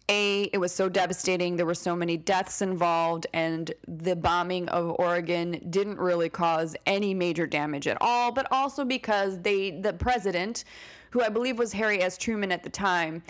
a, 0.09 0.45
it 0.53 0.59
was 0.59 0.73
so 0.73 0.89
devastating. 0.89 1.57
There 1.57 1.67
were 1.67 1.75
so 1.75 1.97
many 1.97 2.17
deaths 2.17 2.63
involved, 2.63 3.27
and 3.33 3.73
the 3.89 4.15
bombing 4.15 4.69
of 4.69 4.95
Oregon 4.99 5.61
didn't 5.71 5.99
really 5.99 6.29
cause 6.29 6.77
any 6.87 7.15
major 7.15 7.47
damage 7.47 7.89
at 7.89 7.99
all. 8.01 8.33
But 8.33 8.47
also 8.53 8.85
because 8.85 9.41
they, 9.41 9.73
the 9.73 9.93
president, 9.93 10.65
who 11.11 11.23
I 11.23 11.29
believe 11.29 11.59
was 11.59 11.73
Harry 11.73 12.03
S. 12.03 12.17
Truman 12.17 12.53
at 12.53 12.63
the 12.63 12.71
time, 12.71 13.23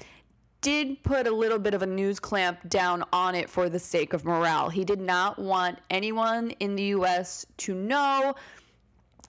did 0.61 1.03
put 1.03 1.27
a 1.27 1.31
little 1.31 1.59
bit 1.59 1.75
of 1.75 1.83
a 1.83 1.87
news 1.87 2.19
clamp 2.19 2.69
down 2.69 3.05
on 3.13 3.35
it 3.35 3.49
for 3.49 3.69
the 3.69 3.79
sake 3.79 4.13
of 4.13 4.25
morale. 4.25 4.69
He 4.69 4.85
did 4.85 5.01
not 5.01 5.39
want 5.39 5.79
anyone 5.91 6.51
in 6.61 6.75
the 6.75 6.83
U.S. 6.85 7.47
to 7.59 7.75
know 7.75 8.35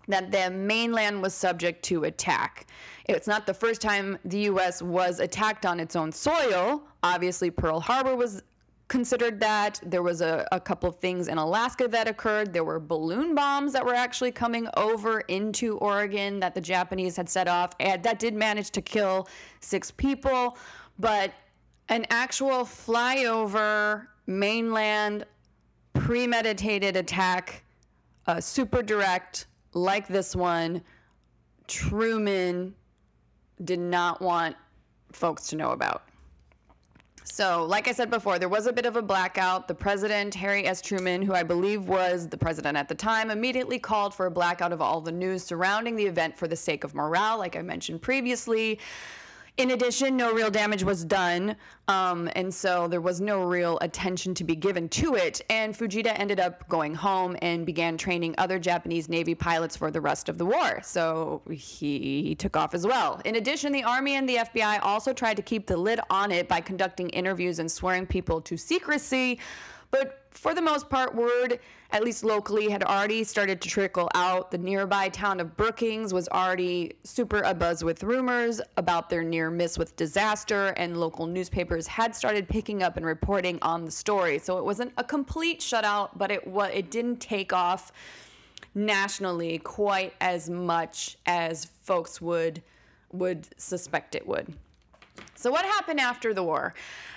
that 0.07 0.31
the 0.31 0.49
mainland 0.49 1.21
was 1.21 1.33
subject 1.33 1.83
to 1.83 2.05
attack. 2.05 2.67
It's 3.05 3.27
not 3.27 3.45
the 3.45 3.53
first 3.53 3.81
time 3.81 4.17
the 4.25 4.39
U.S. 4.39 4.81
was 4.81 5.19
attacked 5.19 5.65
on 5.65 5.79
its 5.79 5.95
own 5.95 6.11
soil. 6.11 6.81
Obviously, 7.03 7.51
Pearl 7.51 7.79
Harbor 7.79 8.15
was 8.15 8.43
considered 8.87 9.39
that. 9.39 9.79
There 9.85 10.03
was 10.03 10.21
a, 10.21 10.47
a, 10.51 10.59
couple 10.59 10.89
of 10.89 10.97
things 10.97 11.27
in 11.27 11.37
Alaska 11.37 11.87
that 11.89 12.07
occurred. 12.07 12.53
There 12.53 12.63
were 12.63 12.79
balloon 12.79 13.35
bombs 13.35 13.73
that 13.73 13.85
were 13.85 13.93
actually 13.93 14.31
coming 14.31 14.67
over 14.77 15.21
into 15.21 15.77
Oregon 15.77 16.39
that 16.39 16.55
the 16.55 16.61
Japanese 16.61 17.17
had 17.17 17.27
set 17.27 17.47
off. 17.47 17.71
And 17.79 18.01
that 18.03 18.19
did 18.19 18.33
manage 18.33 18.71
to 18.71 18.81
kill 18.81 19.27
six 19.59 19.91
people. 19.91 20.57
But 20.99 21.33
an 21.89 22.05
actual 22.09 22.63
flyover 22.63 24.07
mainland 24.25 25.25
premeditated 25.93 26.95
attack, 26.95 27.63
uh, 28.27 28.39
super 28.39 28.81
direct, 28.81 29.47
like 29.77 30.07
this 30.07 30.35
one, 30.35 30.81
Truman 31.67 32.75
did 33.63 33.79
not 33.79 34.21
want 34.21 34.55
folks 35.11 35.47
to 35.47 35.55
know 35.55 35.71
about. 35.71 36.03
So, 37.23 37.65
like 37.65 37.87
I 37.87 37.91
said 37.91 38.09
before, 38.09 38.39
there 38.39 38.49
was 38.49 38.67
a 38.67 38.73
bit 38.73 38.85
of 38.85 38.95
a 38.95 39.01
blackout. 39.01 39.67
The 39.67 39.75
president, 39.75 40.33
Harry 40.35 40.65
S. 40.65 40.81
Truman, 40.81 41.21
who 41.21 41.33
I 41.33 41.43
believe 41.43 41.87
was 41.87 42.27
the 42.27 42.37
president 42.37 42.77
at 42.77 42.87
the 42.87 42.95
time, 42.95 43.29
immediately 43.29 43.77
called 43.77 44.13
for 44.13 44.25
a 44.25 44.31
blackout 44.31 44.71
of 44.71 44.81
all 44.81 45.01
the 45.01 45.11
news 45.11 45.43
surrounding 45.43 45.95
the 45.95 46.05
event 46.05 46.37
for 46.37 46.47
the 46.47 46.55
sake 46.55 46.83
of 46.83 46.95
morale, 46.95 47.37
like 47.37 47.55
I 47.55 47.61
mentioned 47.61 48.01
previously. 48.01 48.79
In 49.57 49.71
addition, 49.71 50.15
no 50.15 50.31
real 50.33 50.51
damage 50.51 50.83
was 50.83 51.03
done, 51.03 51.55
um, 51.87 52.29
and 52.35 52.53
so 52.53 52.87
there 52.87 53.01
was 53.01 53.19
no 53.19 53.41
real 53.41 53.79
attention 53.81 54.35
to 54.35 54.43
be 54.43 54.55
given 54.55 54.87
to 54.89 55.15
it. 55.15 55.41
And 55.49 55.75
Fujita 55.75 56.13
ended 56.19 56.39
up 56.39 56.69
going 56.69 56.93
home 56.93 57.35
and 57.41 57.65
began 57.65 57.97
training 57.97 58.35
other 58.37 58.59
Japanese 58.59 59.09
Navy 59.09 59.33
pilots 59.33 59.75
for 59.75 59.89
the 59.89 59.99
rest 59.99 60.29
of 60.29 60.37
the 60.37 60.45
war. 60.45 60.79
So 60.83 61.41
he, 61.49 62.21
he 62.21 62.35
took 62.35 62.55
off 62.55 62.75
as 62.75 62.85
well. 62.85 63.19
In 63.25 63.37
addition, 63.37 63.71
the 63.71 63.83
Army 63.83 64.13
and 64.13 64.29
the 64.29 64.35
FBI 64.35 64.79
also 64.83 65.11
tried 65.11 65.37
to 65.37 65.41
keep 65.41 65.65
the 65.65 65.77
lid 65.77 66.01
on 66.11 66.31
it 66.31 66.47
by 66.47 66.61
conducting 66.61 67.09
interviews 67.09 67.57
and 67.57 67.71
swearing 67.71 68.05
people 68.05 68.39
to 68.41 68.57
secrecy. 68.57 69.39
But 69.91 70.27
for 70.31 70.53
the 70.53 70.61
most 70.61 70.89
part, 70.89 71.15
word, 71.15 71.59
at 71.91 72.03
least 72.03 72.23
locally, 72.23 72.69
had 72.69 72.83
already 72.83 73.23
started 73.23 73.61
to 73.61 73.69
trickle 73.69 74.09
out. 74.13 74.51
The 74.51 74.57
nearby 74.57 75.09
town 75.09 75.39
of 75.39 75.55
Brookings 75.57 76.13
was 76.13 76.27
already 76.29 76.93
super 77.03 77.41
abuzz 77.41 77.83
with 77.83 78.03
rumors 78.03 78.61
about 78.75 79.09
their 79.09 79.23
near 79.23 79.49
miss 79.49 79.77
with 79.77 79.95
disaster, 79.95 80.67
and 80.77 80.97
local 80.97 81.25
newspapers 81.25 81.87
had 81.87 82.15
started 82.15 82.47
picking 82.47 82.83
up 82.83 82.97
and 82.97 83.05
reporting 83.05 83.57
on 83.61 83.85
the 83.85 83.91
story. 83.91 84.37
So 84.39 84.57
it 84.57 84.65
wasn't 84.65 84.93
a 84.97 85.03
complete 85.03 85.59
shutout, 85.59 86.11
but 86.17 86.31
it 86.31 86.45
was 86.45 86.71
it 86.73 86.91
didn't 86.91 87.17
take 87.17 87.53
off 87.53 87.91
nationally 88.75 89.57
quite 89.59 90.13
as 90.21 90.49
much 90.49 91.17
as 91.25 91.65
folks 91.81 92.21
would 92.21 92.61
would 93.11 93.47
suspect 93.57 94.15
it 94.15 94.27
would. 94.27 94.53
So, 95.35 95.51
what 95.51 95.65
happened 95.65 95.99
after 95.99 96.33
the 96.33 96.43
war? 96.43 96.73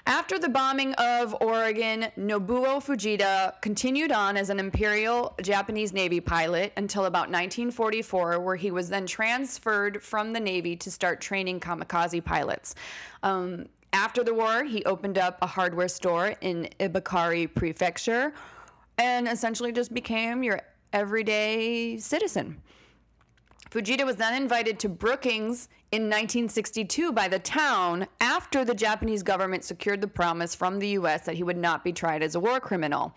After 0.06 0.38
the 0.38 0.48
bombing 0.48 0.94
of 0.94 1.36
Oregon, 1.40 2.08
Nobuo 2.18 2.82
Fujita 2.82 3.60
continued 3.60 4.12
on 4.12 4.36
as 4.36 4.50
an 4.50 4.58
Imperial 4.58 5.34
Japanese 5.42 5.92
Navy 5.92 6.20
pilot 6.20 6.72
until 6.76 7.04
about 7.04 7.28
1944, 7.30 8.40
where 8.40 8.56
he 8.56 8.70
was 8.70 8.88
then 8.88 9.06
transferred 9.06 10.02
from 10.02 10.32
the 10.32 10.40
Navy 10.40 10.76
to 10.76 10.90
start 10.90 11.20
training 11.20 11.60
kamikaze 11.60 12.24
pilots. 12.24 12.74
Um, 13.22 13.66
after 13.92 14.22
the 14.22 14.34
war, 14.34 14.64
he 14.64 14.84
opened 14.84 15.18
up 15.18 15.38
a 15.42 15.46
hardware 15.46 15.88
store 15.88 16.34
in 16.40 16.68
Ibaraki 16.78 17.54
Prefecture 17.54 18.32
and 18.98 19.26
essentially 19.28 19.72
just 19.72 19.92
became 19.92 20.42
your 20.42 20.60
everyday 20.92 21.96
citizen. 21.98 22.60
Fujita 23.70 24.04
was 24.04 24.16
then 24.16 24.34
invited 24.34 24.78
to 24.80 24.88
Brookings 24.88 25.68
in 25.92 26.02
1962 26.02 27.12
by 27.12 27.26
the 27.26 27.38
town 27.38 28.06
after 28.20 28.64
the 28.64 28.74
Japanese 28.74 29.22
government 29.22 29.64
secured 29.64 30.00
the 30.00 30.06
promise 30.06 30.54
from 30.54 30.78
the 30.78 30.88
U.S. 30.88 31.22
that 31.22 31.34
he 31.34 31.42
would 31.42 31.56
not 31.56 31.82
be 31.82 31.92
tried 31.92 32.22
as 32.22 32.36
a 32.36 32.40
war 32.40 32.60
criminal. 32.60 33.14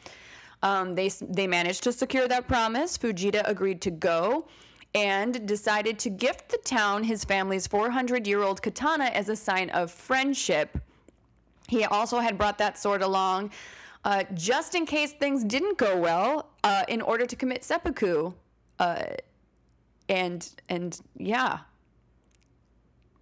Um, 0.64 0.96
they, 0.96 1.10
they 1.22 1.46
managed 1.46 1.84
to 1.84 1.92
secure 1.92 2.28
that 2.28 2.48
promise. 2.48 2.98
Fujita 2.98 3.44
agreed 3.46 3.82
to 3.82 3.92
go 3.92 4.48
and 4.96 5.46
decided 5.48 6.00
to 6.00 6.10
gift 6.10 6.50
the 6.50 6.58
town 6.60 7.04
his 7.04 7.24
family's 7.24 7.68
400 7.68 8.26
year 8.26 8.42
old 8.42 8.62
katana 8.62 9.06
as 9.06 9.30
a 9.30 9.36
sign 9.36 9.70
of 9.72 9.92
friendship. 9.92 10.78
He 11.68 11.84
also 11.86 12.20
had 12.20 12.38
brought 12.38 12.58
that 12.58 12.78
sword 12.78 13.02
along 13.02 13.52
uh, 14.04 14.24
just 14.34 14.76
in 14.76 14.86
case 14.86 15.14
things 15.14 15.44
didn't 15.44 15.78
go 15.78 15.98
well 15.98 16.50
uh, 16.64 16.84
in 16.88 17.02
order 17.02 17.26
to 17.26 17.36
commit 17.36 17.64
seppuku. 17.64 18.34
Uh, 18.80 19.04
and 20.10 20.50
and 20.68 21.00
yeah 21.18 21.60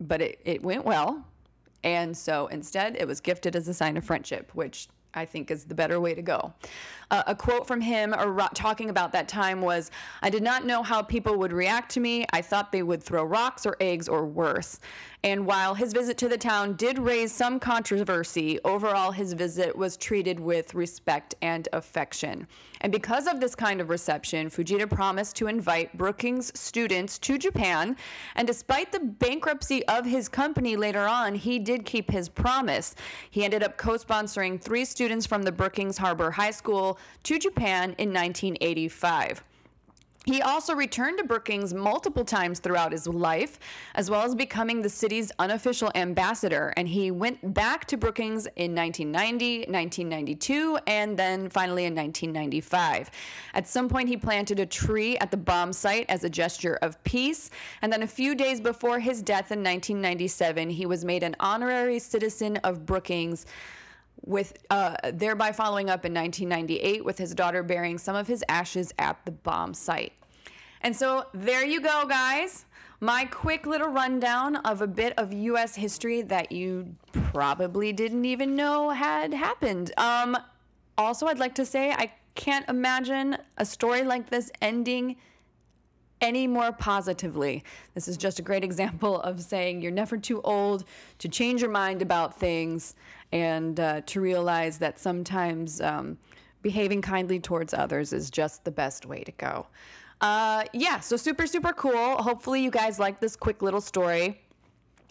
but 0.01 0.21
it, 0.21 0.39
it 0.43 0.63
went 0.63 0.85
well. 0.85 1.25
And 1.83 2.15
so 2.15 2.47
instead 2.47 2.95
it 2.97 3.07
was 3.07 3.19
gifted 3.21 3.55
as 3.55 3.67
a 3.67 3.73
sign 3.73 3.97
of 3.97 4.03
friendship 4.03 4.51
which 4.53 4.87
i 5.13 5.25
think 5.25 5.51
is 5.51 5.65
the 5.65 5.75
better 5.75 5.99
way 5.99 6.13
to 6.13 6.21
go 6.21 6.53
uh, 7.11 7.23
a 7.27 7.35
quote 7.35 7.67
from 7.67 7.81
him 7.81 8.15
or 8.15 8.49
talking 8.53 8.89
about 8.89 9.11
that 9.11 9.27
time 9.27 9.61
was 9.61 9.91
i 10.23 10.29
did 10.29 10.41
not 10.41 10.65
know 10.65 10.81
how 10.81 11.01
people 11.01 11.37
would 11.37 11.53
react 11.53 11.91
to 11.91 11.99
me 11.99 12.25
i 12.33 12.41
thought 12.41 12.71
they 12.71 12.83
would 12.83 13.03
throw 13.03 13.23
rocks 13.23 13.65
or 13.65 13.77
eggs 13.79 14.07
or 14.07 14.25
worse 14.25 14.79
And 15.23 15.45
while 15.45 15.75
his 15.75 15.93
visit 15.93 16.17
to 16.19 16.29
the 16.29 16.37
town 16.37 16.73
did 16.73 16.97
raise 16.97 17.31
some 17.31 17.59
controversy, 17.59 18.59
overall 18.65 19.11
his 19.11 19.33
visit 19.33 19.75
was 19.75 19.95
treated 19.95 20.39
with 20.39 20.73
respect 20.73 21.35
and 21.43 21.69
affection. 21.73 22.47
And 22.81 22.91
because 22.91 23.27
of 23.27 23.39
this 23.39 23.53
kind 23.53 23.79
of 23.79 23.89
reception, 23.89 24.49
Fujita 24.49 24.89
promised 24.89 25.35
to 25.35 25.45
invite 25.45 25.95
Brookings 25.95 26.51
students 26.59 27.19
to 27.19 27.37
Japan. 27.37 27.95
And 28.35 28.47
despite 28.47 28.91
the 28.91 28.99
bankruptcy 28.99 29.85
of 29.87 30.05
his 30.05 30.27
company 30.27 30.75
later 30.75 31.07
on, 31.07 31.35
he 31.35 31.59
did 31.59 31.85
keep 31.85 32.09
his 32.09 32.27
promise. 32.27 32.95
He 33.29 33.45
ended 33.45 33.61
up 33.61 33.77
co 33.77 33.97
sponsoring 33.97 34.59
three 34.59 34.85
students 34.85 35.27
from 35.27 35.43
the 35.43 35.51
Brookings 35.51 35.99
Harbor 35.99 36.31
High 36.31 36.49
School 36.49 36.97
to 37.23 37.39
Japan 37.39 37.95
in 37.97 38.13
1985. 38.13 39.43
He 40.25 40.43
also 40.43 40.75
returned 40.75 41.17
to 41.17 41.23
Brookings 41.23 41.73
multiple 41.73 42.23
times 42.23 42.59
throughout 42.59 42.91
his 42.91 43.07
life, 43.07 43.57
as 43.95 44.11
well 44.11 44.21
as 44.21 44.35
becoming 44.35 44.83
the 44.83 44.89
city's 44.89 45.31
unofficial 45.39 45.91
ambassador. 45.95 46.71
And 46.77 46.87
he 46.87 47.09
went 47.09 47.55
back 47.55 47.85
to 47.85 47.97
Brookings 47.97 48.45
in 48.55 48.75
1990, 48.75 49.71
1992, 49.71 50.77
and 50.85 51.17
then 51.17 51.49
finally 51.49 51.85
in 51.85 51.95
1995. 51.95 53.09
At 53.55 53.67
some 53.67 53.89
point, 53.89 54.09
he 54.09 54.15
planted 54.15 54.59
a 54.59 54.65
tree 54.65 55.17
at 55.17 55.31
the 55.31 55.37
bomb 55.37 55.73
site 55.73 56.05
as 56.07 56.23
a 56.23 56.29
gesture 56.29 56.77
of 56.83 57.03
peace. 57.03 57.49
And 57.81 57.91
then 57.91 58.03
a 58.03 58.07
few 58.07 58.35
days 58.35 58.61
before 58.61 58.99
his 58.99 59.23
death 59.23 59.51
in 59.51 59.63
1997, 59.63 60.69
he 60.69 60.85
was 60.85 61.03
made 61.03 61.23
an 61.23 61.35
honorary 61.39 61.97
citizen 61.97 62.57
of 62.57 62.85
Brookings 62.85 63.47
with 64.25 64.57
uh, 64.69 64.95
thereby 65.13 65.51
following 65.51 65.89
up 65.89 66.05
in 66.05 66.13
1998 66.13 67.03
with 67.03 67.17
his 67.17 67.33
daughter 67.33 67.63
burying 67.63 67.97
some 67.97 68.15
of 68.15 68.27
his 68.27 68.43
ashes 68.49 68.93
at 68.99 69.17
the 69.25 69.31
bomb 69.31 69.73
site. 69.73 70.13
And 70.81 70.95
so 70.95 71.25
there 71.33 71.65
you 71.65 71.81
go, 71.81 72.05
guys. 72.07 72.65
My 72.99 73.25
quick 73.25 73.65
little 73.65 73.87
rundown 73.87 74.57
of 74.57 74.81
a 74.81 74.87
bit 74.87 75.13
of 75.17 75.33
U.S. 75.33 75.75
history 75.75 76.21
that 76.23 76.51
you 76.51 76.95
probably 77.11 77.91
didn't 77.93 78.25
even 78.25 78.55
know 78.55 78.91
had 78.91 79.33
happened. 79.33 79.91
Um, 79.97 80.37
also, 80.97 81.25
I'd 81.25 81.39
like 81.39 81.55
to 81.55 81.65
say 81.65 81.91
I 81.91 82.11
can't 82.35 82.67
imagine 82.69 83.37
a 83.57 83.65
story 83.65 84.03
like 84.03 84.29
this 84.29 84.51
ending 84.61 85.17
any 86.21 86.47
more 86.47 86.71
positively. 86.71 87.63
This 87.93 88.07
is 88.07 88.15
just 88.15 88.39
a 88.39 88.41
great 88.41 88.63
example 88.63 89.19
of 89.21 89.41
saying 89.41 89.81
you're 89.81 89.91
never 89.91 90.17
too 90.17 90.41
old 90.41 90.85
to 91.19 91.27
change 91.27 91.61
your 91.61 91.71
mind 91.71 92.01
about 92.01 92.39
things 92.39 92.95
and 93.31 93.79
uh, 93.79 94.01
to 94.05 94.21
realize 94.21 94.77
that 94.77 94.99
sometimes 94.99 95.81
um, 95.81 96.17
behaving 96.61 97.01
kindly 97.01 97.39
towards 97.39 97.73
others 97.73 98.13
is 98.13 98.29
just 98.29 98.63
the 98.63 98.71
best 98.71 99.05
way 99.05 99.23
to 99.23 99.31
go. 99.33 99.67
Uh, 100.21 100.63
yeah, 100.73 100.99
so 100.99 101.17
super, 101.17 101.47
super 101.47 101.73
cool. 101.73 102.17
Hopefully, 102.17 102.61
you 102.61 102.69
guys 102.69 102.99
like 102.99 103.19
this 103.19 103.35
quick 103.35 103.63
little 103.63 103.81
story. 103.81 104.39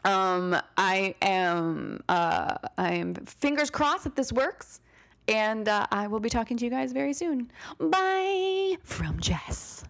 Um, 0.05 0.57
I 0.77 1.15
am, 1.21 2.03
uh, 2.09 2.55
I 2.79 2.95
am 2.95 3.15
fingers 3.15 3.71
crossed 3.71 4.05
that 4.05 4.15
this 4.15 4.33
works, 4.33 4.81
and 5.27 5.69
uh, 5.69 5.87
I 5.91 6.07
will 6.07 6.21
be 6.21 6.31
talking 6.31 6.57
to 6.59 6.65
you 6.65 6.71
guys 6.71 6.93
very 6.93 7.13
soon. 7.13 7.51
Bye 7.79 8.77
from 8.85 9.19
Jess. 9.19 9.85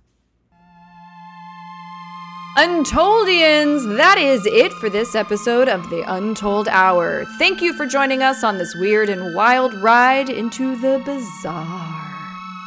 Untoldians, 2.56 3.96
that 3.96 4.18
is 4.18 4.44
it 4.44 4.72
for 4.72 4.90
this 4.90 5.14
episode 5.14 5.68
of 5.68 5.88
The 5.88 6.02
Untold 6.12 6.66
Hour. 6.66 7.24
Thank 7.38 7.62
you 7.62 7.72
for 7.72 7.86
joining 7.86 8.24
us 8.24 8.42
on 8.42 8.58
this 8.58 8.74
weird 8.74 9.08
and 9.08 9.36
wild 9.36 9.72
ride 9.74 10.28
into 10.28 10.74
the 10.74 11.00
bizarre. 11.04 12.10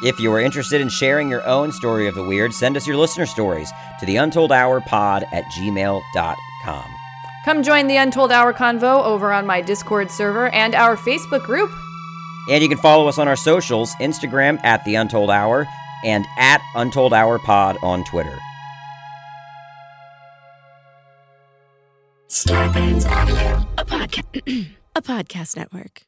If 0.01 0.21
you 0.21 0.31
are 0.31 0.39
interested 0.39 0.79
in 0.79 0.87
sharing 0.87 1.27
your 1.27 1.45
own 1.45 1.73
story 1.73 2.07
of 2.07 2.15
the 2.15 2.23
weird, 2.23 2.53
send 2.53 2.77
us 2.77 2.87
your 2.87 2.95
listener 2.95 3.25
stories 3.25 3.73
to 3.99 4.05
the 4.05 4.15
Untold 4.15 4.53
Hour 4.53 4.79
Pod 4.79 5.25
at 5.33 5.43
gmail.com. 5.51 6.85
Come 7.43 7.61
join 7.61 7.87
the 7.87 7.97
Untold 7.97 8.31
Hour 8.31 8.53
Convo 8.53 9.03
over 9.03 9.33
on 9.33 9.45
my 9.45 9.59
Discord 9.59 10.09
server 10.09 10.47
and 10.49 10.75
our 10.75 10.95
Facebook 10.95 11.43
group. 11.43 11.69
And 12.49 12.63
you 12.63 12.69
can 12.69 12.77
follow 12.77 13.09
us 13.09 13.17
on 13.17 13.27
our 13.27 13.35
socials 13.35 13.93
Instagram 13.95 14.63
at 14.63 14.85
The 14.85 14.95
Untold 14.95 15.29
Hour 15.29 15.67
and 16.05 16.25
at 16.37 16.61
Untold 16.73 17.13
Hour 17.13 17.37
Pod 17.37 17.77
on 17.83 18.05
Twitter. 18.05 18.39
Starburns 22.33 23.05
Audio, 23.05 23.63
a, 23.77 23.85
podcast, 23.85 24.67
a 24.95 25.01
podcast 25.03 25.55
network. 25.55 26.01